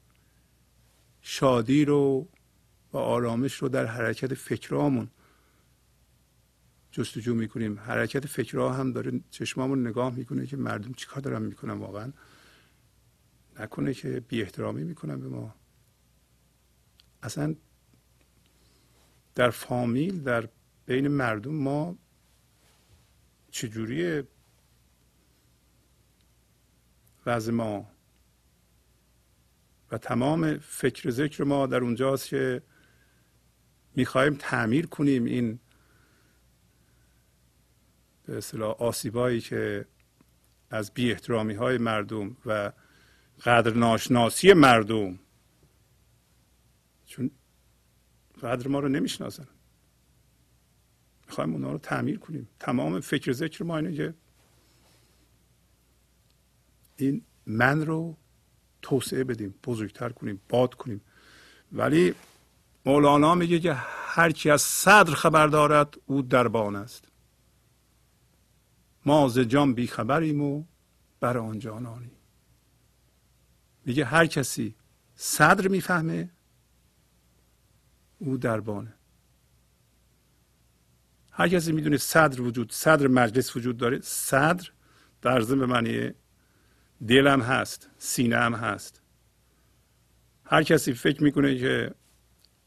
[1.20, 2.28] شادی رو
[2.92, 5.10] و آرامش رو در حرکت فکرامون
[6.90, 7.78] جستجو می‌کنیم.
[7.78, 12.12] حرکت فکرها هم داره چشمامون نگاه می‌کنه که مردم چیکار دارن می‌کنن واقعا.
[13.60, 15.54] نکنه که بی احترامی می‌کنن به ما.
[17.22, 17.54] اصلا
[19.34, 20.48] در فامیل در
[20.86, 21.98] بین مردم ما
[23.50, 24.22] چجوری
[27.26, 27.90] وضع ما؟
[29.90, 32.62] و تمام فکر ذکر ما در اونجاست که
[33.96, 35.58] می‌خواهیم تعمیر کنیم این
[38.24, 39.86] به اصطلاح آسیبایی که
[40.70, 42.72] از بی احترامی های مردم و
[43.44, 45.18] قدر ناشناسی مردم.
[47.06, 47.30] چون
[48.42, 49.48] قدر ما رو نمی‌شناسن.
[51.26, 52.48] می‌خوایم اونا رو تعمیر کنیم.
[52.60, 54.14] تمام فکر ذکر ما اینه که
[56.96, 58.16] این من رو
[58.82, 61.00] توسعه بدیم بزرگتر کنیم باد کنیم.
[61.72, 62.14] ولی
[62.86, 63.74] مولانا میگه که
[64.06, 67.04] هر کی از صدر خبر دارد او دربان است.
[69.06, 70.64] ما ز جان بی خبریم و
[71.20, 72.10] بر آن جانانی
[73.84, 74.74] میگه هر کسی
[75.14, 76.30] صدر می‌فهمه
[78.18, 78.94] او دربانه.
[81.30, 84.70] هر کسی می‌دونه صدر وجود صدر مجلس وجود داره صدر
[85.22, 86.12] در ضمن به معنی
[87.08, 89.00] دلم هست سینه هم هست.
[90.44, 91.94] هر کسی فکر می‌کنه که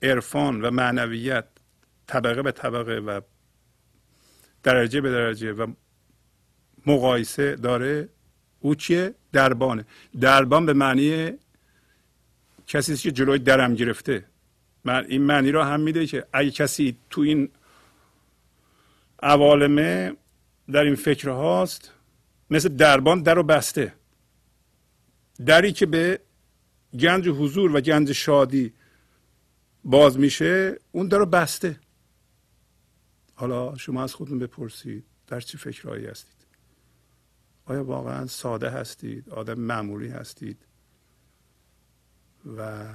[0.02, 1.48] عرفان و معنویت
[2.08, 3.22] طبقه به طبقه و
[4.64, 5.74] درجه به درجه و
[6.86, 8.10] مقایسه داره
[8.66, 9.86] او چیه؟ دربانه.
[10.20, 11.32] دربان به معنی
[12.68, 14.26] کسی که جلوی درم گرفته.
[14.84, 17.50] من این معنی را هم میده که اگه کسی تو این
[19.24, 20.14] عوالمه
[20.72, 21.92] در این فکر هاست
[22.50, 23.94] مثل دربان در رو بسته.
[25.46, 26.20] دری که به
[27.00, 28.74] گنج حضور و گنج شادی
[29.84, 31.80] باز میشه اون در رو بسته.
[33.36, 36.35] حالا شما از خودتون بپرسید در چه فکرهایی هستید؟
[37.66, 40.66] آیا واقعا ساده هستید؟ آدم معمولی هستید؟
[42.58, 42.94] و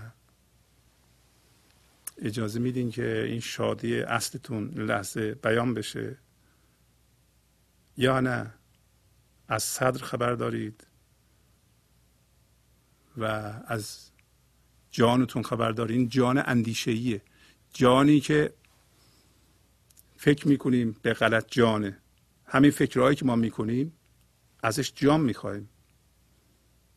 [2.18, 6.16] اجازه میدین که این شادی اصلتون لحظه بیان بشه؟
[7.96, 8.54] یا نه؟
[9.48, 10.86] از صدر خبر دارید
[13.16, 13.24] و
[13.66, 14.10] از
[14.90, 17.22] جانتون خبر دارین جان اندیشهیه
[17.72, 18.54] جانی که
[20.16, 21.98] فکر می‌کنیم به غلط جانه.
[22.46, 23.92] همین فکرهایی که ما می‌کنیم
[24.62, 25.68] ازش جان می‌خوایم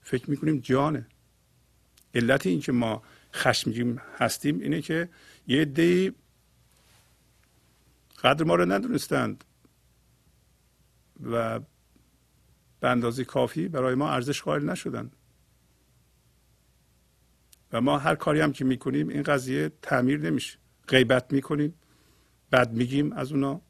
[0.01, 1.07] فکر می‌کنیم جانه.
[2.15, 3.03] علت این که ما
[3.33, 5.09] خشمگین هستیم اینه که
[5.47, 6.13] یه عدهای
[8.23, 9.43] قدر ما رو ندونستند
[11.23, 11.59] و
[12.79, 15.15] به اندازه کافی برای ما ارزش قائل نشدند
[17.71, 20.57] و ما هر کاری هم که می‌کنیم این قضیه تعمیر نمیشه.
[20.87, 21.73] غیبت می‌کنیم
[22.51, 23.61] بد میگیم از اونا.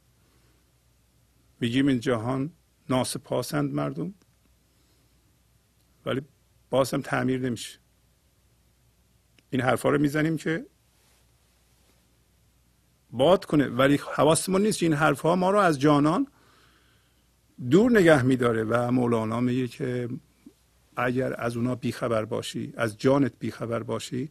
[1.60, 2.52] میگیم این جهان
[2.90, 4.14] ناسپاسند مردم.
[6.06, 6.22] ولی
[6.70, 7.80] باز هم تعمیر نمیشه.
[9.50, 10.66] این حرفا رو می‌زنیم که
[13.12, 13.68] باد کنه.
[13.68, 16.28] ولی حواسمون نیست این حرفها ما رو از جانان
[17.70, 20.10] دور نگه میداره و مولانا میگه که
[20.96, 24.30] اگر از اونا بیخبر باشی از جانت بیخبر باشی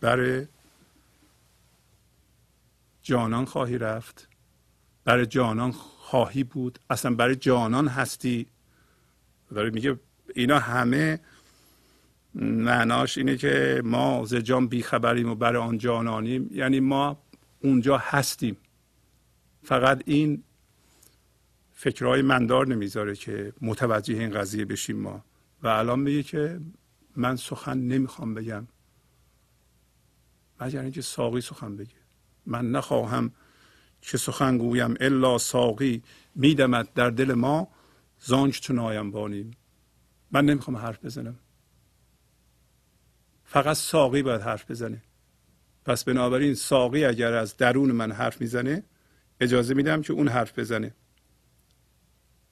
[0.00, 0.46] برای
[3.02, 4.28] جانان خواهی رفت.
[5.04, 8.46] برای جانان خواهی بود؟ اصلا برای جانان هستی؟
[9.54, 10.00] داره میگه
[10.34, 11.20] اینا همه
[12.34, 16.50] معناش اینه که ما ز جان بیخبریم و برای آن جانانیم.
[16.52, 17.22] یعنی ما
[17.60, 18.56] اونجا هستیم.
[19.62, 20.42] فقط این
[21.72, 25.24] فکرهای مندار نمی‌ذاره که متوجه این قضیه بشیم ما.
[25.62, 26.60] و الان میگه که
[27.16, 28.66] من سخن نمی‌خوام بگم.
[30.60, 32.02] مگر اینکه ساقی سخن بگه.
[32.46, 33.32] من نخواهم
[34.02, 36.02] که سخن گویم الا ساقی
[36.34, 37.68] میدمد در دل ما
[38.20, 39.50] زانج تو نایم بانیم.
[40.30, 41.38] من نمی‌خوام حرف بزنم.
[43.44, 45.02] فقط ساقی باید حرف بزنه.
[45.84, 48.82] پس بنابراین ساقی اگر از درون من حرف می‌زنه
[49.40, 50.94] اجازه میدم که اون حرف بزنه.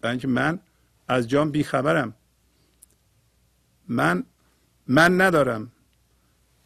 [0.00, 0.60] برای اینکه من
[1.08, 2.14] از جان بیخبرم.
[3.88, 4.24] من
[4.86, 5.72] من ندارم.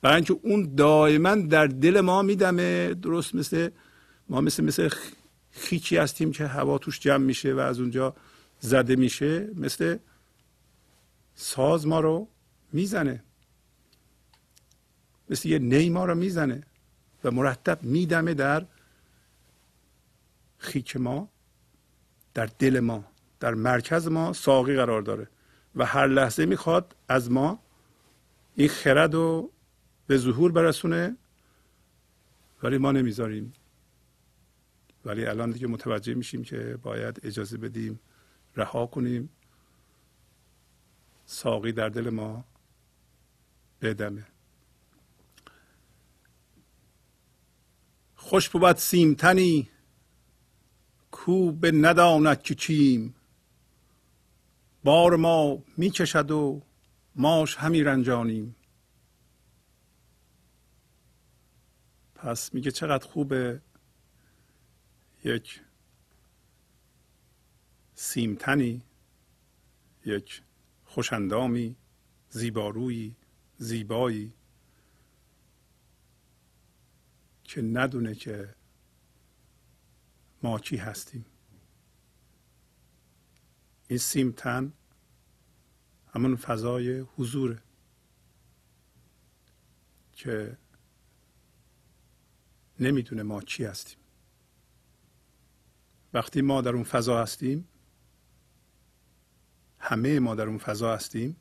[0.02, 3.70] برای اینکه اون دائما در دل ما میدمه درست مثل
[4.28, 4.90] ما مثل مثل
[5.50, 8.16] خیچی هستیم که هوا توش جمع میشه و از اونجا
[8.60, 9.98] زده میشه مثل
[11.34, 12.28] ساز ما رو
[12.72, 13.22] می‌زنه.
[15.30, 16.62] مثل یه نی ما رو می‌زنه
[17.24, 18.66] و مرتب میدمه در
[20.58, 21.28] خیک ما
[22.34, 23.04] در دل ما
[23.40, 25.28] در مرکز ما ساقی قرار داره
[25.76, 27.58] و هر لحظه می‌خواد از ما
[28.54, 29.50] این خرد رو
[30.06, 31.16] به ظهور برسونه
[32.62, 33.52] ولی ما نمی‌ذاریم.
[35.04, 38.00] ولی الان دیگه متوجه میشیم که باید اجازه بدیم
[38.56, 39.28] رها کنیم.
[41.26, 42.44] ساقی در دل ما
[43.82, 44.26] بدمه
[48.16, 49.68] خوش بود سیمتنی
[51.10, 53.14] کو به نداند که چیم.
[54.84, 56.62] بار ما می‌کشد و
[57.16, 58.56] ماش همی رنجانیم.
[62.14, 63.60] پس میگه چقدر خوبه
[65.24, 65.60] یک
[67.94, 68.82] سیمتنی
[70.04, 70.42] یک
[70.84, 71.76] خوشندامی
[72.30, 73.16] زیبارویی
[73.58, 74.32] زیبایی
[77.44, 78.54] که ندونه که
[80.42, 81.24] ما چی هستیم.
[83.88, 84.72] این سیمتن
[86.14, 87.62] همون فضای حضوره
[90.12, 90.58] که
[92.80, 94.03] نمی‌دونه ما چی هستیم.
[96.14, 97.68] وقتی ما در اون فضا هستیم
[99.78, 101.36] همه ما در اون فضا هستیم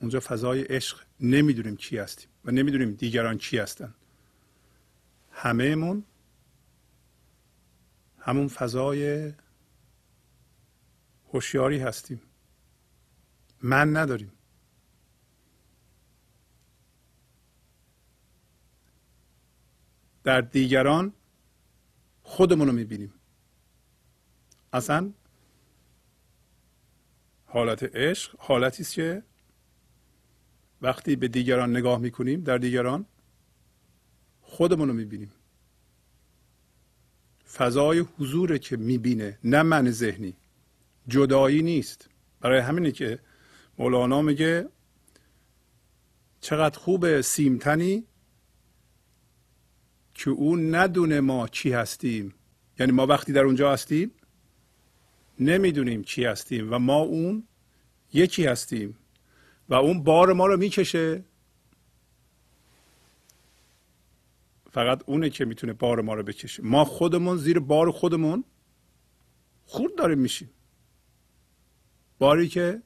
[0.00, 3.94] اونجا فضای عشق نمی‌دونیم چی هستیم و نمی‌دونیم دیگران چی هستن.
[5.32, 6.04] همهمون
[8.18, 9.32] همون فضای
[11.32, 12.22] هوشیاری هستیم.
[13.62, 14.32] من نداریم.
[20.24, 21.12] در دیگران
[22.22, 23.14] خودمون رو می‌بینیم.
[24.72, 25.12] اصلا
[27.46, 29.22] حالت عشق حالتی است که
[30.82, 33.06] وقتی به دیگران نگاه می‌کنیم در دیگران
[34.40, 35.32] خودمون رو می‌بینیم.
[37.52, 40.36] فضای حضور که می‌بینه نه من ذهنی.
[41.08, 42.08] جدایی نیست.
[42.40, 43.18] برای همینه که
[43.78, 44.68] مولانا میگه
[46.40, 48.04] چقدر خوب سیمتنی
[50.14, 52.34] که او ندونه ما چی هستیم.
[52.78, 54.10] یعنی ما وقتی در اونجا هستیم
[55.40, 57.48] نمی‌دونیم چی هستیم و ما اون
[58.12, 58.96] یکی هستیم
[59.68, 61.24] و اون بار ما رو می‌کشه.
[64.70, 66.62] فقط اونه که می‌تونه بار ما رو بکشه.
[66.62, 68.44] ما خودمون زیر بار خودمون
[69.64, 70.50] خورد داریم میشیم.
[72.18, 72.82] باری که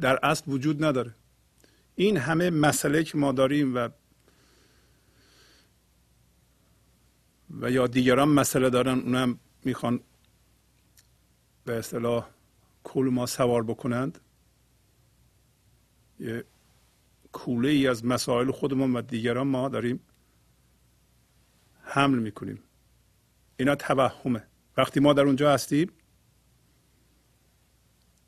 [0.00, 1.14] در اصل وجود نداره.
[1.94, 3.88] این همه مسئله که ما داریم و
[7.60, 10.00] و یا دیگران مسئله دارن اونم می‌خوان
[11.64, 12.28] به اصطلاح
[12.84, 14.18] کول ما سوار بکنند.
[16.20, 16.44] یه
[17.32, 20.00] کوله ای از مسائل خودمون و دیگران ما داریم
[21.82, 22.58] حمل می‌کنیم.
[23.56, 24.42] اینا توهمه.
[24.76, 25.90] وقتی ما در اونجا هستیم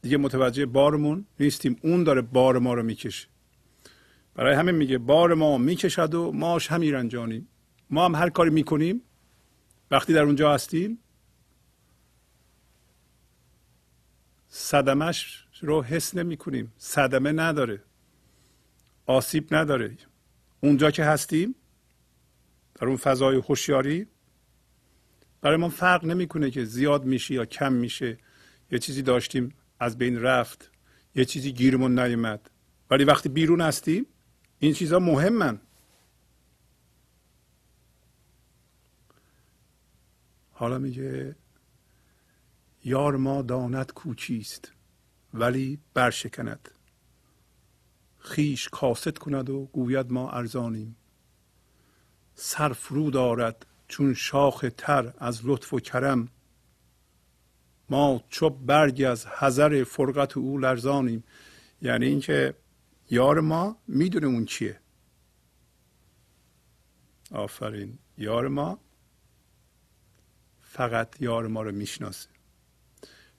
[0.03, 1.77] دیگه متوجه بارمون نیستیم.
[1.83, 3.29] اون داره بار ما رو می‌کشه.
[4.35, 7.49] برای همین میگه بار ما می‌کشد و ماش هم ایرنجانیم
[7.91, 9.03] ما هم هر کاری می‌کنیم.
[9.91, 10.99] وقتی در اونجا هستیم
[14.57, 17.83] صدمش رو حس نمی کنیم صدمه نداره.
[19.07, 19.97] آسیب نداره.
[20.61, 21.55] اونجا که هستیم
[22.75, 24.07] در اون فضای هوشیاری
[25.41, 28.19] برای ما فرق نمی‌کنه که زیاد میشه یا کم میشه.
[28.71, 30.71] یه چیزی داشتیم از بین رفت.
[31.15, 32.51] یه چیزی گیرمون نیومد.
[32.91, 34.07] ولی وقتی بیرون هستیم
[34.59, 35.61] این چیزها مهمن.
[40.53, 41.37] حالا میگه
[42.85, 44.73] یار ما داند کوچیست
[45.35, 46.71] ولی برشکند.
[48.19, 50.97] خیش کاست کند و گوید ما ارزانیم.
[52.35, 56.29] سر فرو دارد چون شاخ تر از لطف و کرم.
[57.91, 61.25] ما چو برگ از حذر فرقت او لرزانیم.
[61.83, 62.55] یعنی اینکه
[63.11, 64.81] یار ما می‌دونه اون چیه.
[67.31, 68.79] آفرین یار ما
[70.63, 72.34] فقط یار ما رو می‌شناسه.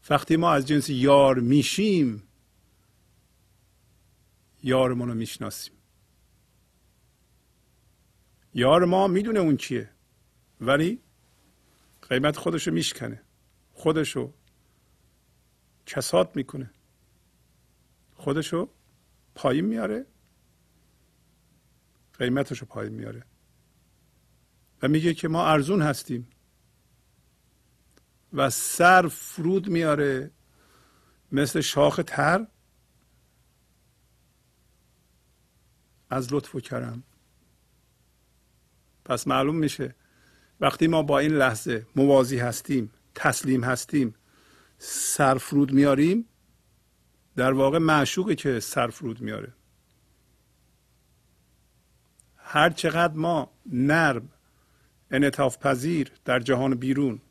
[0.09, 2.23] وقتی ما از جنس یار میشیم
[4.63, 5.73] یارمون رو می‌شناسیم.
[8.53, 9.89] یار ما می‌دونه اون چیه
[10.61, 10.99] ولی
[12.09, 13.21] قیمت خودشو میشکنه
[13.73, 14.33] خودشو
[15.85, 16.71] کسات می‌کنه
[18.13, 18.69] خودشو
[19.35, 20.05] پایین میاره
[22.13, 23.25] قیمتشو پایین میاره
[24.81, 26.27] و میگه که ما ارزون هستیم.
[28.35, 30.31] و سر فرود میاره
[31.31, 32.47] مثل شاخ تر.
[36.09, 37.03] از لطف و کرم.
[39.05, 39.95] پس معلوم میشه
[40.59, 44.15] وقتی ما با این لحظه موازی هستیم تسلیم هستیم
[44.77, 46.25] سرفرود میاریم
[47.35, 49.53] در واقع معشوقه که سرفرود میاره.
[52.35, 54.29] هر چقدر ما نرم
[55.11, 57.21] انعطاف پذیر در جهان بیرون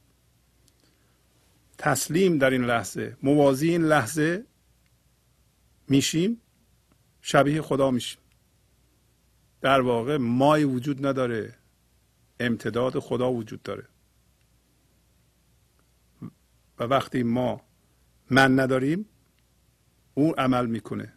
[1.85, 3.17] تسلیم در این لحظه.
[3.23, 4.47] موازی این لحظه
[5.89, 6.41] میشیم
[7.21, 8.21] شبیه خدا میشیم.
[9.61, 11.55] در واقع مای وجود نداره
[12.41, 13.89] امتداد خدا وجود داره.
[16.79, 17.61] و وقتی ما
[18.31, 19.07] من نداریم
[20.15, 21.13] اون عمل می‌کنه.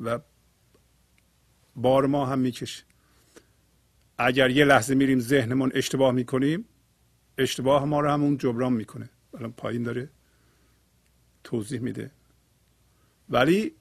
[0.00, 0.18] و
[1.76, 2.84] بار ما هم می‌کشه.
[4.18, 6.64] اگر یه لحظه میریم ذهنمون اشتباه می‌کنیم
[7.38, 9.10] اشتباه ما رو همون جبران می‌کنه.
[9.34, 10.10] الان پایین داره
[11.44, 12.10] توضیح میده.
[13.28, 13.74] ولی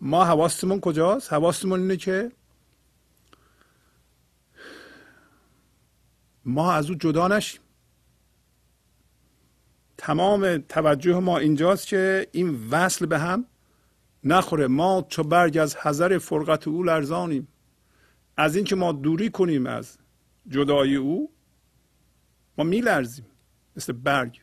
[0.00, 2.32] ما حواستمون کجاست؟ حواستمون اینه که
[6.44, 7.60] ما از او جدا نشیم.
[9.98, 13.46] تمام توجه ما اینجاست که این وصل به هم
[14.24, 14.66] نخوره.
[14.66, 17.48] ما چو برگ از حذر فرقت او لرزانیم.
[18.36, 19.98] از اینکه ما دوری کنیم از
[20.48, 21.33] جدای او
[22.58, 23.24] ما میلرزیم.
[23.76, 24.40] مثل برگ.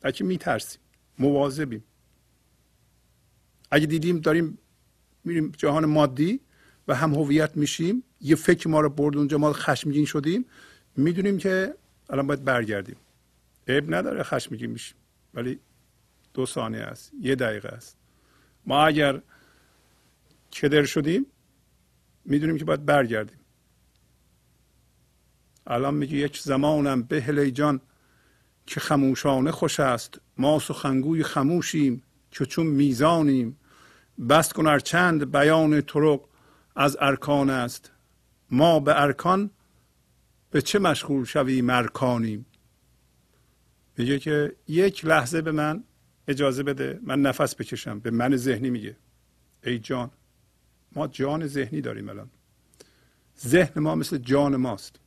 [0.00, 0.80] بلکه میترسیم.
[1.18, 1.84] مواظبیم.
[3.70, 4.58] اگه دیدیم داریم
[5.24, 6.40] میریم جهان مادی
[6.88, 10.44] و هم هویت میشیم یه فکر ما رو برد اونجا ما خشمگین شدیم
[10.96, 11.74] می‌دونیم که
[12.10, 12.96] الان باید برگردیم.
[13.68, 14.96] عیب نداره خشمگین میشیم.
[15.34, 15.60] ولی
[16.34, 17.12] دو ثانیه است.
[17.20, 17.96] یه دقیقه است.
[18.66, 19.22] ما اگر
[20.52, 21.26] کدر شدیم
[22.24, 23.38] می‌دونیم که باید برگردیم.
[25.66, 27.80] الان میگه یک زمانم به جان
[28.66, 30.20] که خموشانه خوش است.
[30.38, 33.58] ما سخنگوی خموشیم که چون میزانیم.
[34.28, 36.20] بست کن چند بیان طرق
[36.76, 37.90] از ارکان است.
[38.50, 39.50] ما به ارکان
[40.50, 42.46] به چه مشغول شویم ارکانیم؟
[43.98, 45.84] میگه که یک لحظه به من
[46.28, 47.98] اجازه بده من نفس بکشم.
[47.98, 48.96] به من ذهنی میگه.
[49.64, 50.10] ای جان
[50.92, 52.30] ما جان ذهنی داریم الان.
[53.40, 55.01] ذهن ما مثل جان ماست.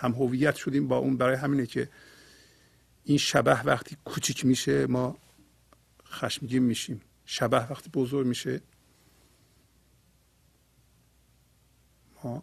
[0.00, 1.88] هم هویت شدیم با اون برای همینه که
[3.04, 5.18] این شبه وقتی کوچیک میشه ما
[6.06, 7.00] خشمگین میشیم.
[7.24, 8.60] شبه وقتی بزرگ میشه
[12.24, 12.42] ما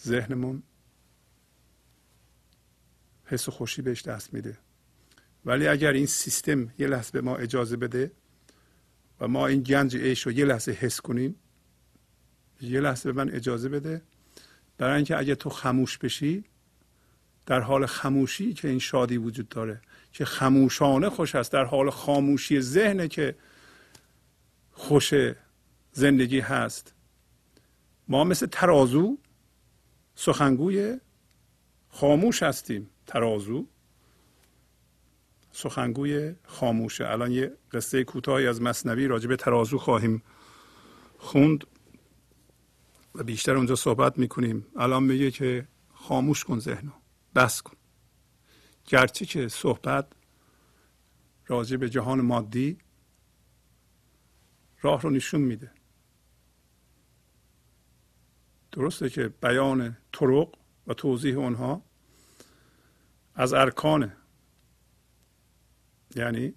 [0.00, 0.62] ذهنمون
[3.24, 4.58] حس خوشی بهش دست میده.
[5.44, 8.12] ولی اگر این سیستم یه لحظه به ما اجازه بده
[9.20, 11.34] و ما این گنج عیش رو یه لحظه حس کنیم
[12.60, 14.02] یه لحظه به من اجازه بده
[14.82, 16.44] برای اینکه اگه تو خموش بشی
[17.46, 19.80] در حال خموشی که این شادی وجود داره
[20.12, 23.34] که خموشانه خوش است در حال خاموشی ذهنه که
[24.72, 25.14] خوش
[25.92, 26.94] زندگی هست.
[28.08, 29.18] ما مثل ترازو
[30.14, 30.98] سخنگوی
[31.88, 32.90] خاموش هستیم.
[33.06, 33.66] ترازو
[35.52, 37.10] سخنگوی خاموشه.
[37.10, 40.22] الان یه قصه کوتاهی از مصنوی راجع ترازو خواهیم
[41.18, 41.64] خوند.
[43.14, 44.66] و بیشتر اونجا صحبت می‌کنیم.
[44.76, 46.92] الان میگه که خاموش کن ذهنو.
[47.34, 47.76] بس کن.
[48.86, 50.12] گرچه که صحبت
[51.46, 52.78] راجع به جهان مادی
[54.80, 55.70] راه رو نشون میده.
[58.72, 60.54] درسته که بیان طرق
[60.86, 61.84] و توضیح اونها
[63.34, 64.16] از ارکانه
[66.16, 66.54] یعنی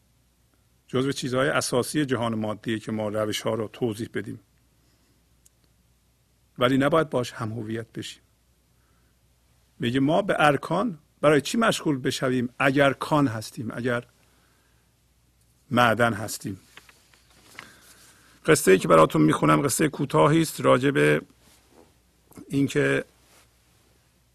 [0.88, 4.40] جزو چیزهای اساسی جهان مادیه که ما روش ها رو توضیح بدیم.
[6.60, 8.22] ولی نباید باش هم هویت بشیم.
[9.80, 14.06] میگه ما به ارکان برای چی مشغول بشویم اگر کان هستیم اگر
[15.72, 16.60] معدن هستیم؟
[18.46, 21.22] قصه ای که براتون می‌خونم قصه کوتاهی است راجع به
[22.50, 23.06] اینکه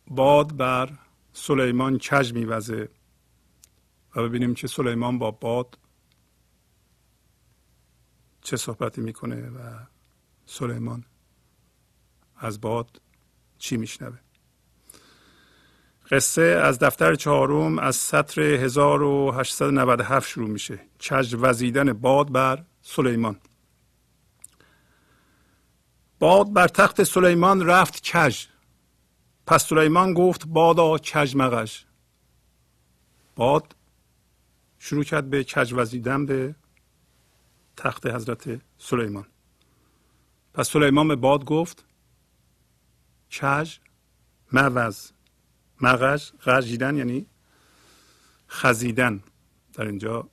[0.07, 0.91] باد بر
[1.33, 2.89] سلیمان کج میوزه
[4.17, 5.79] و ببینیم که سلیمان با باد
[8.43, 9.79] چه صحبتی می‌کنه و
[10.47, 11.05] سلیمان
[12.41, 13.01] از باد
[13.59, 14.19] چی میشنوه.
[16.11, 20.81] قصه از دفتر چهارم از سطر 1897 شروع میشه.
[20.99, 23.41] چج وزیدن باد بر سلیمان.
[26.19, 28.47] باد بر تخت سلیمان رفت کج
[29.47, 31.87] پس سلیمان گفت بادا کج مغش
[33.37, 33.77] باد
[34.79, 36.55] شروع کرد به کج وزیدن به
[37.77, 39.27] تخت حضرت سلیمان.
[40.55, 41.85] پس سلیمان به باد گفت
[43.33, 43.79] کج
[44.53, 45.13] موز
[45.81, 47.27] مغش غرجیدن یعنی
[48.49, 49.23] خزیدن
[49.73, 50.29] در اینجا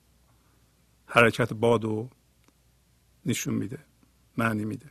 [1.06, 2.10] حرکت باد رو
[3.26, 3.78] نشون میده
[4.36, 4.90] معنی میده.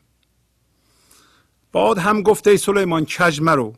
[1.71, 3.75] باد هم گفته ای سلیمان کج مرو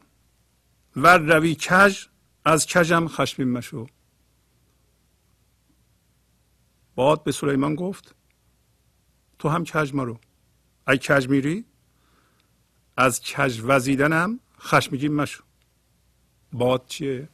[0.95, 2.05] ور روی کج
[2.45, 3.87] از کجم خشمین مشو.
[6.95, 8.15] باد به سلیمان گفت
[9.39, 10.19] تو هم کج مرو.
[10.87, 11.65] ای کج میری؟
[12.99, 15.43] از کج وزیدنم خشمگین مشو.
[16.53, 17.29] باد چیه؟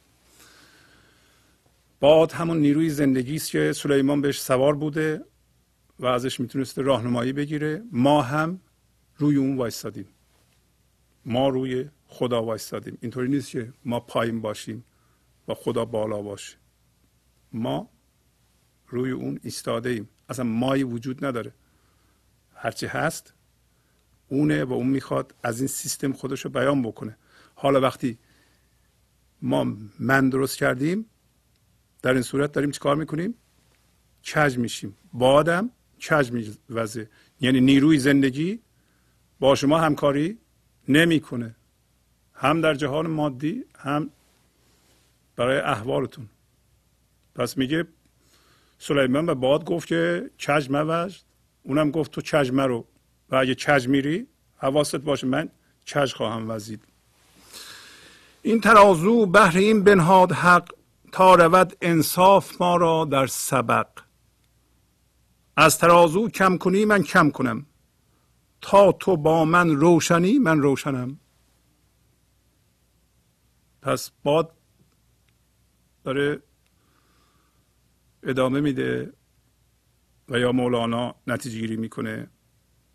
[2.00, 5.24] باد همون نیروی زندگی است که سلیمان بهش سوار بوده
[5.98, 7.82] و ازش می‌تونسته راهنمایی بگیره.
[7.92, 8.60] ما هم
[9.16, 10.08] روی اون وایستادیم.
[11.24, 12.98] ما روی خدا وایستادیم.
[13.00, 14.84] اینطوری نیست که ما پایین باشیم
[15.48, 16.56] و خدا بالا باشه.
[17.52, 17.90] ما
[18.88, 21.52] روی اون ایستاده ایم اصلا مایی وجود نداره.
[22.54, 23.35] هرچی هست
[24.28, 27.16] اونه و اون می‌خواد از این سیستم خودش رو بیان بکنه.
[27.54, 28.18] حالا وقتی
[29.42, 31.06] ما من درست کردیم
[32.02, 33.34] در این صورت داریم چیکار می‌کنیم؟
[34.34, 34.96] کج میشیم.
[35.12, 35.70] بادم
[36.10, 37.10] کج میوزه.
[37.40, 38.60] یعنی نیروی زندگی
[39.40, 40.38] با شما همکاری
[40.88, 41.56] نمی‌کنه.
[42.34, 44.10] هم در جهان مادی هم
[45.36, 46.28] برای احوالتون.
[47.34, 47.86] پس میگه
[48.78, 51.20] سلیمان به باد گفت که کج موزد
[51.62, 52.86] اونم گفت تو کج مرو.
[53.30, 55.48] و اگه کج میری حواست باشه من
[55.94, 56.84] کج خواهم وزید.
[58.42, 60.72] این ترازو بهر این بنهاد حق
[61.12, 63.86] تا رود انصاف ما را در سبق.
[65.56, 67.66] از ترازو کم کنی من کم کنم.
[68.60, 71.20] تا تو با من روشنی من روشنم.
[73.82, 74.52] پس باد
[76.04, 76.42] داره
[78.22, 79.12] ادامه میده
[80.28, 82.28] و یا مولانا نتیجه گیری می‌کنه.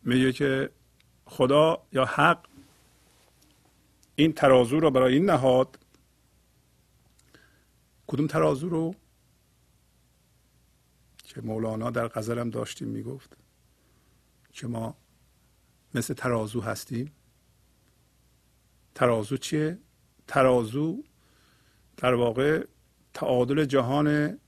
[0.03, 0.69] میگه که
[1.25, 2.45] خدا یا حق
[4.15, 5.79] این ترازو رو برای این نهاد.
[8.07, 8.95] کدوم ترازو رو؟
[11.23, 13.37] که مولانا در غزلم داشتیم می‌گفت
[14.51, 14.97] که ما
[15.93, 17.11] مثل ترازو هستیم.
[18.95, 19.79] ترازو چیه؟
[20.27, 21.03] ترازو
[21.97, 22.65] در واقع
[23.13, 24.39] تعادل جهان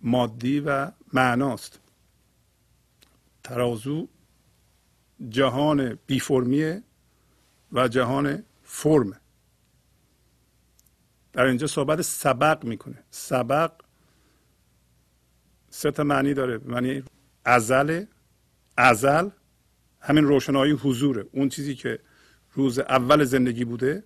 [0.00, 1.80] مادی و معناست.
[3.44, 4.08] ترازو
[5.28, 6.82] جهان بی فرمیه
[7.72, 9.20] و جهان فرمه.
[11.32, 13.04] در اینجا صحبت سبق می‌کنه.
[13.10, 13.72] سبق
[15.70, 16.58] سه تا معنی داره.
[16.58, 17.02] معنی
[17.44, 18.04] ازل
[18.76, 19.28] ازل
[20.00, 21.26] همین روشنایی حضوره.
[21.32, 22.00] اون چیزی که
[22.52, 24.04] روز اول زندگی بوده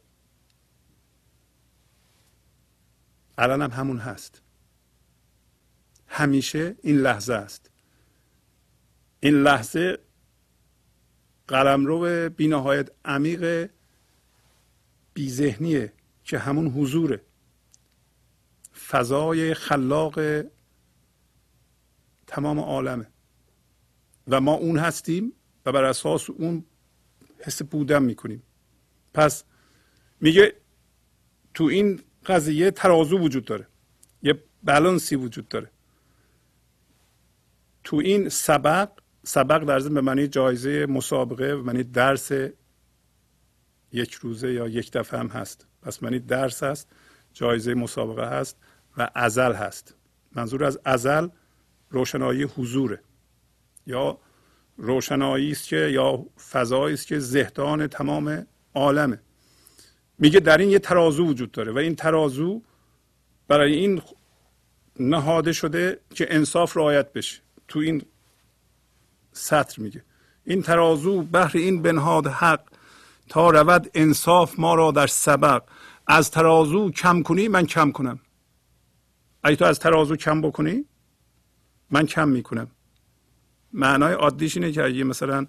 [3.38, 4.42] الان هم همون هست.
[6.06, 7.70] همیشه این لحظه است.
[9.20, 9.98] این لحظه
[11.52, 13.70] قلمرو بینهایت عمیق
[15.14, 15.92] بیذهنیه
[16.24, 17.20] که همون حضوره.
[18.88, 20.20] فضای خلاق
[22.26, 23.06] تمام عالمه.
[24.28, 25.32] و ما اون هستیم
[25.66, 26.64] و بر اساس اون
[27.38, 28.42] حس بودن می‌کنیم.
[29.14, 29.44] پس
[30.20, 30.54] میگه
[31.54, 33.66] تو این قضیه ترازو وجود داره.
[34.22, 35.70] یه بلانسی وجود داره.
[37.84, 42.32] تو این سبق سبق در به معنی جایزه مسابقه و معنی درس
[43.92, 45.66] یک روزه یا یک دفعه هم هست.
[45.82, 46.88] پس معنی درس هست
[47.32, 48.56] جایزه مسابقه هست
[48.98, 49.94] و ازل هست.
[50.32, 51.28] منظور از ازل
[51.90, 53.00] روشنایی حضوره.
[53.86, 54.18] یا
[54.76, 59.20] روشنایی است که یا فضایی است که زهدان تمام عالمه.
[60.18, 62.62] میگه در این یه ترازو وجود داره و این ترازو
[63.48, 64.02] برای این
[65.00, 67.40] نهاده شده که انصاف رعایت بشه.
[67.68, 68.02] تو این
[69.32, 70.04] سطر میگه.
[70.44, 72.62] این ترازو بهر این بنهاد حق
[73.28, 75.62] تا رود انصاف ما را در سبق.
[76.06, 78.20] از ترازو کم کنی من کم کنم.
[79.42, 80.84] اگه تو از ترازو کم بکنی
[81.90, 82.70] من کم می‌کنم.
[83.72, 85.46] معنای عادیش اینه که اگه مثلا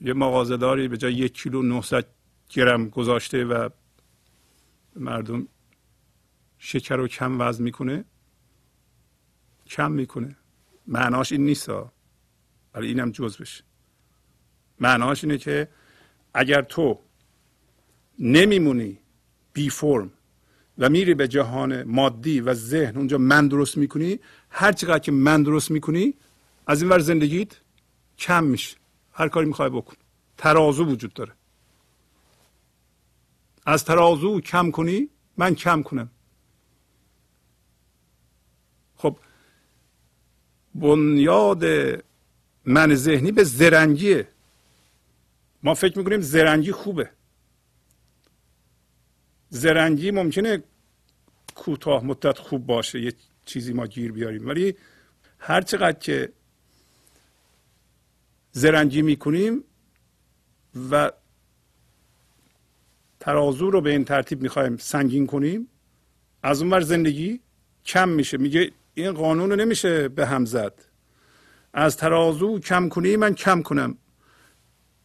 [0.00, 2.06] یه مغازهداری به جای یک کیلو 900
[2.48, 3.68] گرم گذاشته و
[4.96, 5.48] مردم
[6.58, 8.04] شکر رو کم وزن می‌کنه
[9.66, 10.36] کم می‌کنه.
[10.86, 11.70] معناش این نیست
[12.74, 13.64] ولی اینم جز بشه.
[14.80, 15.68] معناش اینه که
[16.34, 17.00] اگر تو
[18.18, 18.98] نمیمونی
[19.52, 20.10] بی فرم
[20.78, 25.42] و میری به جهان مادی و ذهن اونجا من درست می‌کنی هر چقدر که من
[25.42, 26.14] درست می‌کنی
[26.66, 27.60] از این ور زندگیت
[28.18, 28.76] کم میشه.
[29.12, 29.96] هر کاری می‌خوای بکن.
[30.38, 31.32] ترازو وجود داره.
[33.66, 36.10] از ترازو کم کنی من کم کنم.
[38.96, 39.18] خب
[40.74, 41.64] بنیاد
[42.64, 44.28] من ذهنی به زرنگیه.
[45.62, 47.10] ما فکر می‌کنیم زرنگی خوبه.
[49.48, 50.62] زرنگی ممکنه
[51.54, 53.12] کوتاه مدت خوب باشه یه
[53.44, 54.48] چیزی ما گیر بیاریم.
[54.48, 54.74] ولی
[55.38, 56.32] هر چقدر که
[58.52, 59.64] زرنگی می‌کنیم
[60.90, 61.12] و
[63.20, 65.68] ترازو رو به این ترتیب می‌خوایم سنگین کنیم
[66.42, 67.40] از اون زندگی
[67.84, 68.36] کم میشه.
[68.36, 70.89] میگه این قانون رو نمیشه به هم زد.
[71.72, 73.98] از ترازو کم کنی من کم کنم.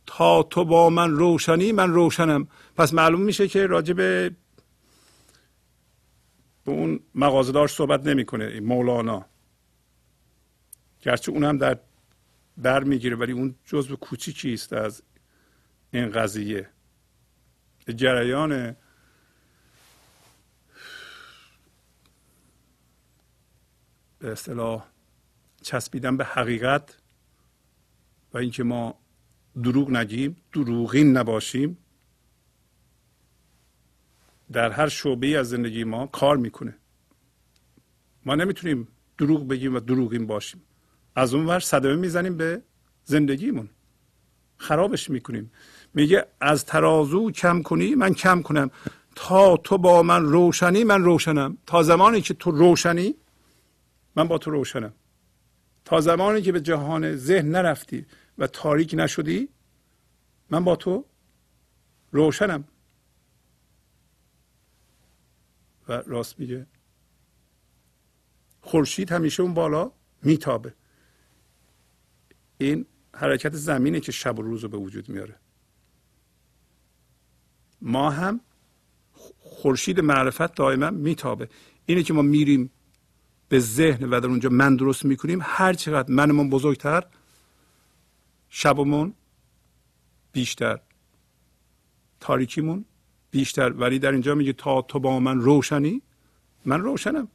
[0.05, 2.47] تا تو با من روشنی من روشنم.
[2.75, 4.35] پس معلوم میشه که راجع به
[6.65, 9.25] به اون مغازدار صحبت نمی‌کنه مولانا.
[11.01, 11.79] گرچه اون هم در
[12.57, 15.03] بر می‌گیره ولی اون جزء کوچیکی است از
[15.91, 16.69] این قضیه.
[17.95, 18.75] جریان
[24.19, 24.94] به اصطلاح
[25.65, 26.97] چسبیدن به حقیقت
[28.33, 28.95] و اینکه ما
[29.63, 31.77] دروغ نگیم دروغین نباشیم
[34.51, 36.75] در هر شعبه از زندگی ما کار می‌کنه.
[38.25, 38.87] ما نمی‌تونیم
[39.17, 40.61] دروغ بگیم و دروغین باشیم.
[41.15, 42.61] از اون ور صدمه می‌زنیم به
[43.03, 43.69] زندگیمون.
[44.57, 45.51] خرابش می‌کنیم.
[45.93, 48.71] میگه از ترازو کم کنی من کم کنم.
[49.15, 51.57] تا تو با من روشنی من روشنم.
[51.65, 53.15] تا زمانی که تو روشنی
[54.15, 54.93] من با تو روشنم.
[55.85, 58.05] تا زمانی که به جهان ذهن نرفتی
[58.37, 59.49] و تاریک نشدی
[60.49, 61.05] من با تو
[62.11, 62.63] روشنم.
[65.87, 66.67] و راست میگه
[68.61, 69.91] خورشید همیشه اون بالا
[70.23, 70.73] میتابه.
[72.57, 75.35] این حرکت زمینه که شب و روز رو به وجود میاره.
[77.81, 78.41] ما هم
[79.39, 81.49] خورشید معرفت دائما میتابه.
[81.85, 82.71] اینه که ما میریم
[83.49, 85.39] به ذهن و در اونجا من درست می‌کنیم.
[85.41, 87.03] هر چقدر منمون بزرگتر
[88.49, 89.13] شبمون
[90.31, 90.79] بیشتر
[92.19, 92.85] تاریکیمون
[93.31, 93.69] بیشتر.
[93.69, 96.01] ولی در اینجا میگه تا تو با من روشنی
[96.65, 97.27] من روشنم.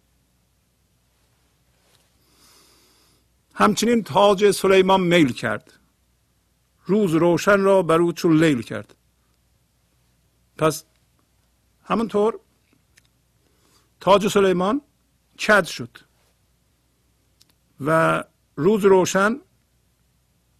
[3.54, 5.72] همچنین تاج سلیمان میل کرد.
[6.86, 8.94] روز روشن را بر او چون لیل کرد.
[10.58, 10.84] پس
[11.84, 12.40] همونطور
[14.00, 14.80] تاج سلیمان
[15.40, 15.98] کد شد.
[17.80, 18.24] و
[18.56, 19.40] روز روشن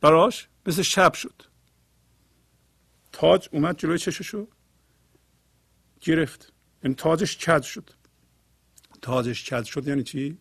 [0.01, 1.43] براش مثل شب شد.
[3.13, 4.47] تاج اومد جلوی چششو
[6.01, 6.53] گرفت.
[6.85, 7.91] این تاجش کد شد.
[9.03, 10.39] تاجش کد شد یعنی چی؟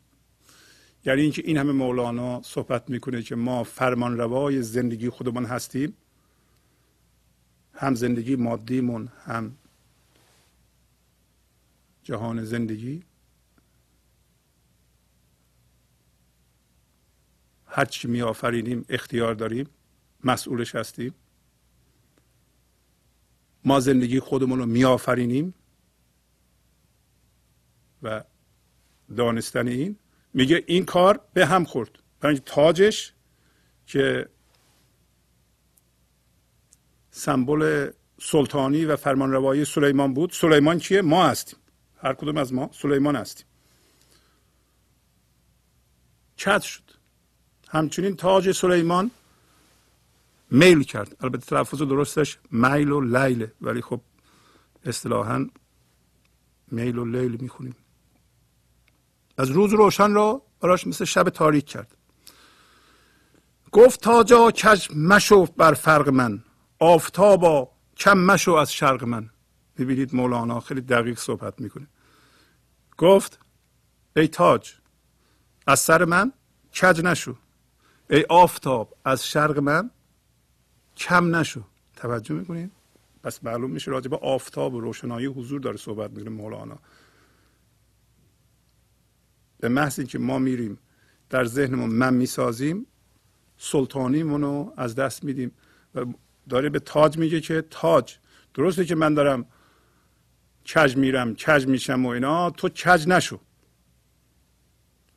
[1.05, 5.97] یعنی اینکه این همه مولانا صحبت می‌کنه که ما فرمان روای زندگی خودمان هستیم.
[7.73, 9.57] هم زندگی مادیمون هم
[12.03, 13.03] جهان زندگی.
[17.70, 19.70] هرچی میآفرینیم اختیار داریم
[20.24, 21.13] مسئولش هستیم.
[23.65, 25.53] ما زندگی خودمون رو میآفرینیم
[28.03, 28.24] و
[29.17, 29.95] دانستن این
[30.34, 31.99] میگه این کار به هم خورد.
[32.20, 33.13] برای تاجش
[33.86, 34.30] که
[37.11, 37.91] سمبل
[38.22, 40.32] سلطانی و فرمانروایی سلیمان بود.
[40.32, 41.59] سلیمان کیه؟ ما هستیم.
[41.97, 43.45] هر کدوم از ما سلیمان هستیم.
[46.36, 46.98] چت شد.
[47.70, 49.11] همچنین تاج سلیمان
[50.51, 51.15] میل کرد.
[51.22, 54.01] البته تلفظ درستش میل و لیله ولی خب
[54.86, 55.49] اصطلاحا
[56.72, 57.76] میل و لیل می‌خونیم.
[59.38, 61.95] از روز روشن را براش مثل شب تاریک کرد.
[63.72, 66.43] گفت تاجا کج مشو بر فرق من
[66.80, 69.30] آفتابا کم مشو از شرق من.
[69.78, 71.88] می‌بینید مولانا خیلی دقیق صحبت می‌کنه.
[72.97, 73.39] گفت
[74.15, 74.74] ای تاج
[75.67, 76.34] از سر من
[76.82, 77.36] کج نشو.
[78.10, 79.91] ای آفتاب از شرق من
[80.97, 81.64] کم نشو.
[81.95, 82.72] توجه می‌کنید
[83.24, 86.80] پس معلوم میشه راجع به آفتاب و روشنایی حضور داره صحبت می‌کنه مولانا.
[89.60, 90.80] به محض اینکه ما میریم
[91.30, 92.86] در ذهنمون من می‌سازیم
[93.57, 95.51] سلطانیمون رو از دست میدیم
[95.95, 96.05] و
[96.49, 98.18] داره به تاج میگه که تاج
[98.53, 99.45] درسته که من دارم
[100.76, 103.39] کج میرم کج میشم و اینا تو کج نشو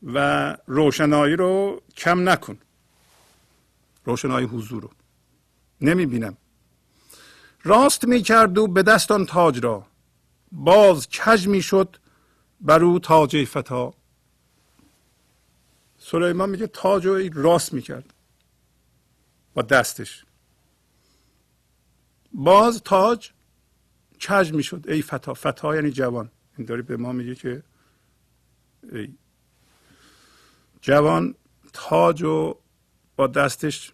[0.03, 2.59] و روشنایی رو کم نکن.
[4.05, 4.91] روشنایی حضور رو.
[5.81, 6.37] نمی‌بینم.
[7.65, 9.87] راست می‌کرد و به دستان تاج را.
[10.53, 11.97] باز کج می‌شد
[12.61, 13.95] بر او تاج فتا.
[15.99, 18.15] سلیمان میگه تاج رو راست می‌کرد.
[19.55, 20.25] با دستش.
[22.33, 23.31] باز تاج
[24.29, 25.35] کج می‌شد ای فتا.
[25.35, 26.31] فتا یعنی جوان.
[26.59, 27.63] این داری به ما میگه که
[28.93, 29.15] ای.
[30.81, 31.35] جوان
[31.73, 32.57] تاج و
[33.17, 33.93] با دستش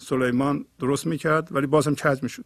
[0.00, 2.44] سلیمان درست می‌کرد ولی بازم کج می‌شد.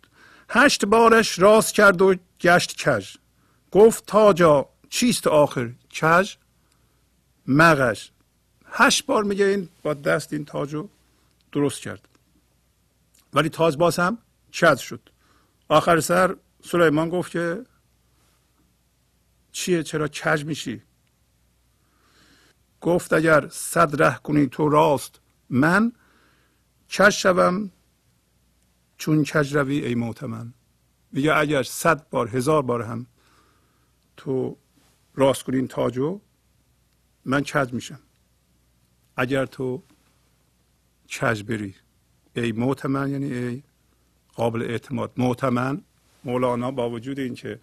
[0.51, 3.17] هشت بارش راست کرد و گشت کج.
[3.71, 6.35] گفت تاجا چیست آخر؟ کج؟
[7.47, 8.11] مغش
[8.67, 10.89] هشت بار میگه این با دست این تاج رو
[11.53, 12.09] درست کرد.
[13.35, 14.19] ولی تاج باز هم
[14.61, 15.01] کج شد.
[15.69, 17.64] آخر سر سلیمان گفت که
[19.53, 20.83] چیه؟ چرا کج میشی؟
[22.81, 25.21] گفت اگر صد ره کنی تو راست
[25.51, 25.93] من
[26.99, 27.71] کج شوم
[28.99, 30.55] چون کج روی ای معتمن
[31.13, 33.07] میگه اگر صد بار هزار بار هم
[34.17, 34.57] تو
[35.15, 36.21] راست کنی این تاجو
[37.25, 37.99] من کج میشم.
[39.17, 39.83] اگر تو
[41.21, 41.75] کج بری
[42.37, 43.63] ای معتمن یعنی ای
[44.35, 45.83] قابل اعتماد معتمن
[46.25, 47.61] مولانا با وجود اینکه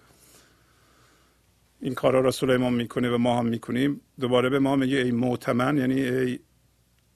[1.80, 5.78] این کارا را سلیمان می‌کنه و ما هم می‌کنیم دوباره به ما میگه ای معتمن
[5.78, 6.40] یعنی ای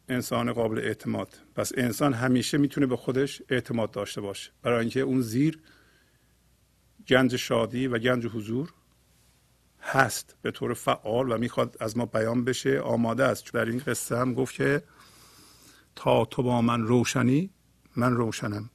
[0.09, 1.37] انسان قابل اعتماد.
[1.55, 4.51] پس انسان همیشه می‌تونه به خودش اعتماد داشته باشه.
[4.61, 5.59] برای اینکه اون زیر
[7.07, 8.73] گنج شادی و گنج حضور
[9.81, 10.35] هست.
[10.41, 13.53] به طور فعال و می‌خواد از ما بیان بشه آماده است.
[13.53, 14.83] در این قصه هم گفت که
[15.95, 17.49] تا تو با من روشنی
[17.95, 18.69] من روشنم.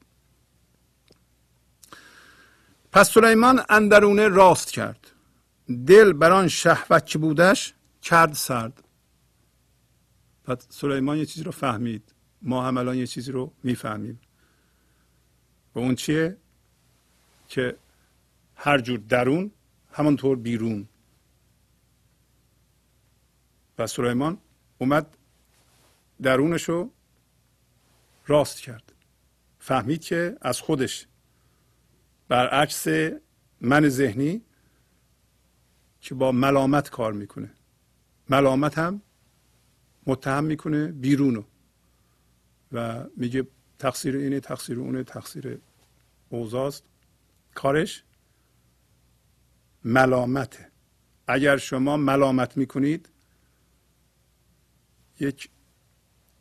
[2.91, 5.11] پس سلیمان اندرونه راست کرد.
[5.87, 8.83] دل بر آن شهوت که بودش کرد سرد.
[10.43, 12.13] پس سلیمان یه چیزی رو فهمید.
[12.41, 14.19] ما هم الان یه چیزی رو می‌فهمیم.
[15.75, 16.37] و اون چیه؟
[17.47, 17.77] که
[18.55, 19.51] هر جور درون
[19.91, 20.89] همانطور بیرون.
[23.77, 24.37] و سلیمان
[24.77, 25.17] اومد
[26.21, 26.91] درونش رو
[28.27, 28.93] راست کرد.
[29.59, 31.07] فهمید که از خودش
[32.27, 32.87] برعکس
[33.61, 34.41] من ذهنی
[36.01, 37.51] که با ملامت کار می‌کنه.
[38.29, 39.01] ملامت هم
[40.07, 41.43] متهم می‌کنه بیرونو
[42.71, 43.47] و میگه
[43.79, 45.59] تقصیر اینه تقصیر اونه تقصیر
[46.29, 46.83] اوزاست
[47.55, 48.03] کارش
[49.85, 50.71] ملامته
[51.27, 53.09] اگر شما ملامت می‌کنید
[55.19, 55.49] یک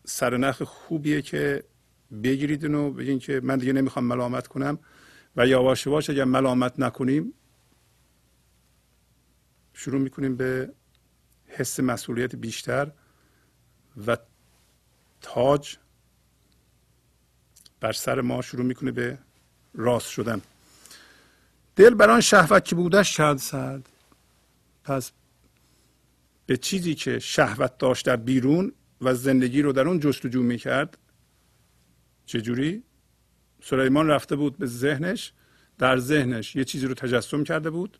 [0.04, 1.64] سرنخ خوبیه که
[2.22, 4.78] بگیرید و بگین که من دیگه نمی‌خوام ملامت کنم.
[5.36, 7.34] و یواش یواش اگر ملامت نکنیم
[9.72, 10.72] شروع می‌کنیم به
[11.46, 12.92] حس مسئولیت بیشتر.
[14.06, 14.16] و
[15.20, 15.76] تاج
[17.80, 19.18] بر سر ما شروع می‌کنه به
[19.74, 20.40] راست شدن.
[21.76, 23.88] دل بر آن شهوت که بودش کرد سرد
[24.84, 25.12] پس
[26.46, 30.98] به چیزی که شهوت داشت در بیرون و زندگی رو در اون جستجو می‌کرد
[32.26, 32.82] چجوری؟
[33.62, 35.32] سلیمان رفته بود به ذهنش
[35.78, 37.98] در ذهنش یه چیزی رو تجسم کرده بود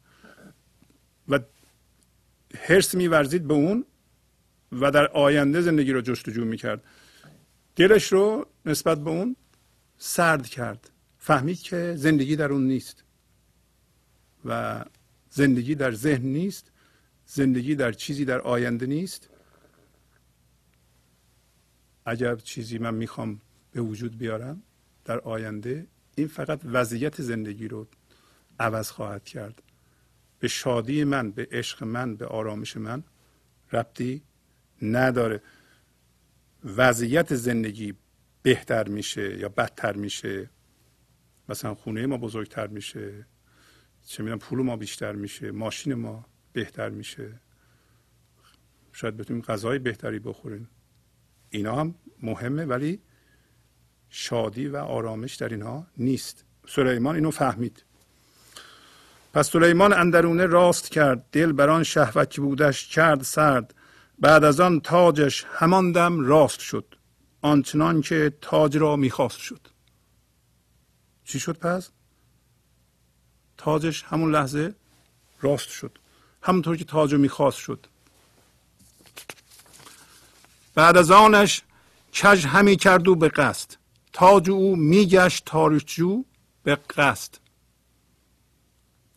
[1.28, 1.39] و
[2.59, 3.85] حرس میورزید به اون
[4.73, 6.85] و در آینده زندگی رو جستجو می‌کرد.
[7.77, 9.36] دلش رو نسبت به اون
[9.99, 10.90] سرد کرد.
[11.19, 13.05] فهمید که زندگی در اون نیست.
[14.44, 14.85] و
[15.31, 16.73] زندگی در ذهن نیست.
[17.27, 19.28] زندگی در چیزی در آینده نیست.
[22.07, 23.40] اگر چیزی من می‌خوام
[23.73, 24.62] به وجود بیارم
[25.05, 25.86] در آینده
[26.16, 27.86] این فقط وضعیت زندگی رو
[28.61, 29.62] عوض خواهد کرد.
[30.39, 33.03] به شادی من به عشق من به آرامش من
[33.73, 34.23] ربطی
[34.83, 35.43] نداره.
[36.65, 37.95] وضعیت زندگی
[38.43, 40.51] بهتر میشه یا بدتر میشه؟
[41.49, 43.27] مثلا خونه ما بزرگتر میشه.
[44.07, 45.51] چه می‌دونم پول ما بیشتر میشه.
[45.51, 47.41] ماشین ما بهتر میشه.
[48.93, 50.69] شاید بتونیم غذای بهتری بخوریم.
[51.51, 53.01] اینا هم مهمه ولی
[54.09, 56.45] شادی و آرامش در اینها نیست.
[56.69, 57.85] سلیمان اینو فهمید.
[59.33, 61.27] پس سلیمان اندرونه راست کرد.
[61.33, 63.75] دل بران شهوت که بودش کرد سرد.
[64.23, 66.94] بعد از آن تاجش همان دم راست شد
[67.40, 69.61] آنچنان که تاج را می‌خواست شد.
[71.24, 71.90] چی شد پس؟
[73.57, 74.74] تاجش همون لحظه
[75.40, 75.99] راست شد
[76.43, 77.86] همونطور که تاج می‌خواست شد.
[80.74, 81.62] بعد از آنش
[82.15, 83.70] کج همی کرد و به قصد.
[84.12, 86.24] تاج او میگشت تاریخجو
[86.62, 87.35] به قصد.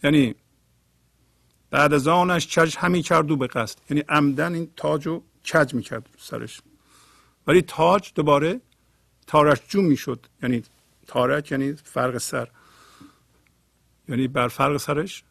[0.04, 0.36] یعنی
[1.70, 3.80] بعد از آنش کج همی کرد و به قصد.
[3.90, 5.24] یعنی عمدن این تاج رو
[5.54, 6.62] کج می‌کرد سرش.
[7.48, 8.62] ولی تاج دوباره
[9.28, 10.64] تارکجو می‌شد یعنی
[11.08, 12.50] تارک یعنی فرق سر.
[14.10, 15.24] یعنی بر فرق سرش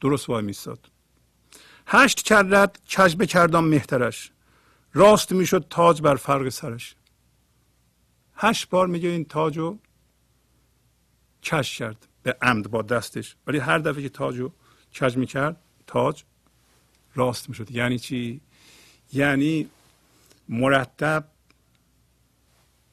[0.00, 0.90] درست وای میستاد
[1.86, 4.30] هشت کرد کج بکردم مهترش.
[4.92, 6.94] راست می‌شد تاج بر فرق سرش.
[8.34, 9.78] هشت بار میگه این تاج رو
[11.42, 12.06] کش کرد.
[12.22, 13.36] به عمد با دستش.
[13.46, 14.52] ولی هر دفعه که تاج رو
[15.00, 15.56] کج می‌کرد؟
[15.86, 16.22] تاج
[17.14, 17.70] راست می‌شد.
[17.70, 18.40] یعنی چی؟
[19.12, 19.68] یعنی
[20.48, 21.28] مرتب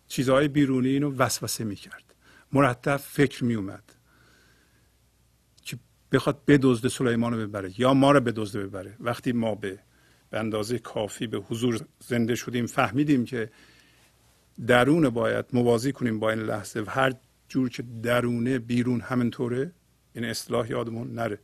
[0.08, 2.04] چیزهای بیرونی اینو وسوسه می‌کرد.
[2.52, 3.84] مرتب فکر میومد
[5.64, 5.78] که
[6.12, 8.96] بخواد بدزد سلیمان رو ببره یا ما رو بدزده ببره.
[9.00, 9.80] وقتی ما به
[10.30, 13.52] به اندازه کافی به حضور زنده شدیم فهمیدیم که
[14.68, 16.82] درون باید موازی کنیم با این لحظه.
[16.82, 17.14] و هر
[17.50, 19.72] جور که درونه بیرون همینطوره.
[20.14, 21.40] این اصطلاح یادمون نره.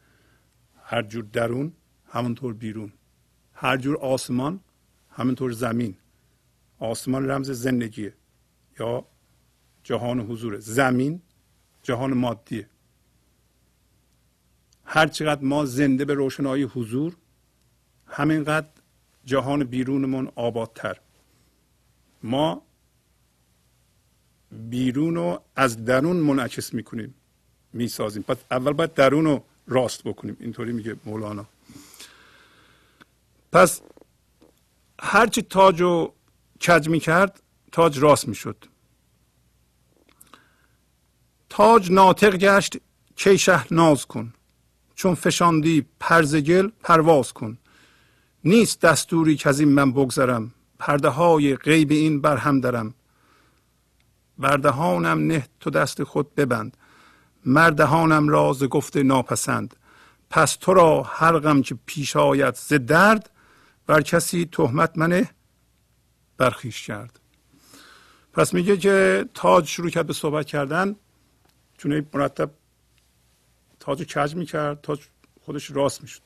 [0.87, 1.73] هر جور درون
[2.07, 2.93] همونطور بیرون.
[3.53, 4.59] هر جور آسمان
[5.09, 5.95] همینطور زمین.
[6.79, 8.13] آسمان رمز زندگیه.
[8.79, 9.05] یا
[9.83, 10.59] جهان حضوره.
[10.59, 11.21] زمین
[11.83, 12.69] جهان مادیه.
[14.85, 17.15] هر چقدر ما زنده به روشنایی حضور
[18.07, 18.67] همینقدر
[19.25, 20.99] جهان بیرونمون آبادتر.
[22.23, 22.61] ما
[24.51, 27.15] بیرون رو از درون منعکس می‌کنیم
[27.73, 28.23] می‌سازیم.
[28.23, 30.37] پس اول باید درون رو راست بکنیم.
[30.39, 31.45] اینطوری میگه مولانا.
[33.51, 33.81] پس
[34.99, 36.13] هرچی تاج رو
[36.67, 38.65] کج می‌کرد تاج راست می‌شد.
[41.49, 42.77] تاج ناطق گشت
[43.15, 44.33] کی شه ناز کن.
[44.95, 47.57] چون فشاندی پرزگل پرواز کن.
[48.43, 50.51] نیست دستوری که از این من بگذرم.
[50.79, 52.93] پرده های غیب این بر هم درم.
[54.37, 56.77] بردهانم نه تو دست خود ببند.
[57.45, 59.75] مردهانم راز گفته ناپسند.
[60.29, 63.29] پس تو را هر غم که پیش آید ز درد
[63.87, 65.29] بر کسی تهمت منه
[66.37, 67.19] برخیش کرد.
[68.33, 70.95] پس میگه که تاج شروع کرد به صحبت کردن.
[71.77, 72.51] چون مرتب
[73.79, 74.99] تاج کج می‌کرد تاج
[75.41, 76.21] خودش راست می‌شد.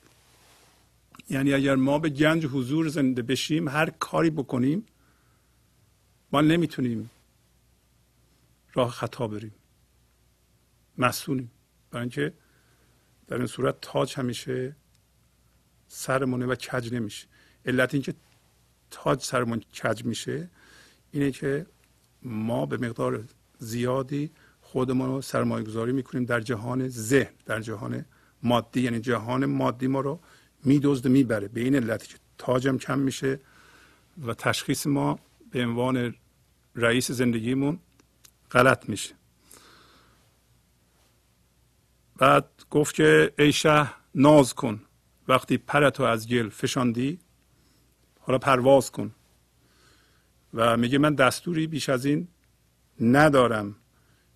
[1.29, 4.85] یعنی اگر ما به گنج حضور زنده بشیم هر کاری بکنیم
[6.31, 7.09] ما نمی‌تونیم
[8.73, 9.55] راه خطا بریم.
[10.99, 11.51] مسئولیم.
[11.91, 12.33] برای اینکه
[13.27, 14.75] در این صورت تاج همیشه
[15.87, 17.27] سرمونه و کج نمیشه.
[17.65, 18.13] علت اینکه
[18.91, 20.49] تاج سرمون کج میشه
[21.11, 21.65] اینه که
[22.23, 23.23] ما به مقدار
[23.59, 24.31] زیادی
[24.61, 28.05] خودمون رو سرمایه گذاری می‌کنیم در جهان ذهن در جهان
[28.43, 28.81] مادی.
[28.81, 30.19] یعنی جهان مادی ما رو
[30.63, 31.47] میدزد می‌بره.
[31.47, 33.39] به این علت که تاجم کم میشه
[34.25, 35.19] و تشخیص ما
[35.51, 36.15] به عنوان
[36.75, 37.79] رئیس زندگیمون
[38.51, 39.18] غلط میشه.
[42.19, 44.81] بعد گفت که ای شه ناز کن.
[45.27, 47.19] وقتی پرتو از گل فشاندی
[48.19, 49.15] حالا پرواز کن.
[50.53, 52.27] و میگه من دستوری بیش از این
[53.01, 53.75] ندارم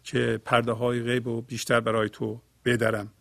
[0.04, 3.12] که پرده های غیب و بیشتر برای تو بدرم.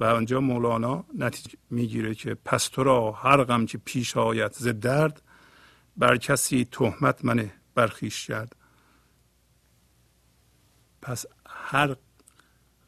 [0.00, 4.68] و آنجا مولانا نتیجه می‌گیره که پس تو را هر غم که پیش آید ز
[4.68, 5.22] درد
[5.96, 8.56] بر کسی تهمت منه برخیش کرد.
[11.02, 11.96] پس هر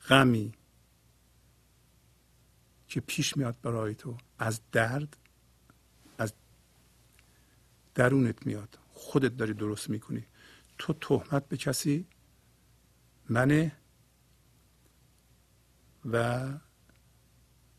[0.09, 0.53] غمی
[2.89, 4.17] که پیش میاد برای تو.
[4.39, 5.17] از درد
[6.19, 6.33] از
[7.95, 8.79] درونت میاد.
[8.93, 10.27] خودت داری درست می‌کنی.
[10.79, 12.07] تو تهمت به کسی
[13.29, 13.73] منه
[16.11, 16.49] و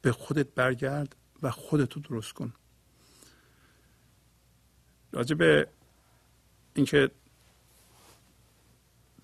[0.02, 2.54] به خودت برگرد و خودتو درست کن.
[5.12, 5.68] راجع به
[6.74, 7.12] اینکه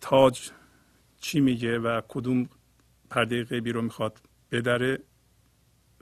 [0.02, 0.52] تاج
[1.22, 2.50] چی میگه و کدوم
[3.10, 5.00] پرده غیبی رو می‌خواد بدره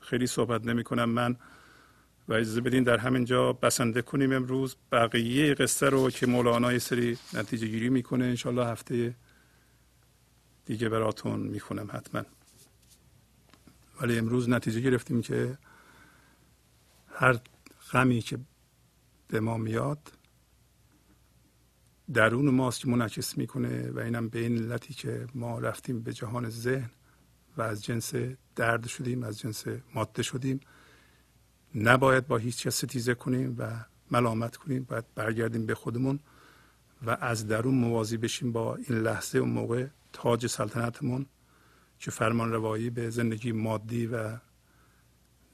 [0.01, 1.35] خیلی صحبت نمی کنم من.
[2.27, 4.75] و اجازه بدین در همین جا بسنده کنیم امروز.
[4.91, 9.15] بقیه قصه رو که مولانا یه سری نتیجه گیری می‌کنه انشالله هفته
[10.65, 12.23] دیگه براتون می‌خونم حتما.
[14.01, 15.57] ولی امروز نتیجه گرفتیم که
[17.13, 17.39] هر
[17.91, 18.39] غمی که
[19.27, 20.11] به ما میاد
[22.13, 26.49] درون ماست که منعکس می‌کنه و اینم به این علتی که ما رفتیم به جهان
[26.49, 26.89] ذهن.
[27.57, 28.13] و از جنس
[28.55, 29.65] درد شدیم از جنس
[29.95, 30.59] ماده شدیم.
[31.75, 36.19] نباید با هیچ کس ستیزه کنیم و ملامت کنیم باید برگردیم به خودمون
[37.01, 41.25] و از درون موازی بشیم با این لحظه و موقع تاج سلطنتمون
[41.99, 44.37] که فرمان روایی به زندگی مادی و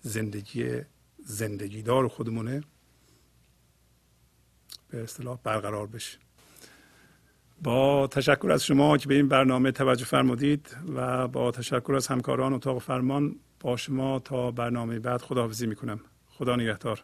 [0.02, 0.82] زندگی
[1.26, 2.64] زندگیدار خودمونه.
[4.90, 6.27] به اصطلاح برقرار بشه.
[7.64, 12.54] با تشکر از شما که به این برنامه توجه فرمودید و با تشکر از همکاران
[12.54, 16.00] اتاق فرمان با شما تا برنامه بعد خداحافظی می‌کنم.
[16.28, 17.04] خدا نگهدار.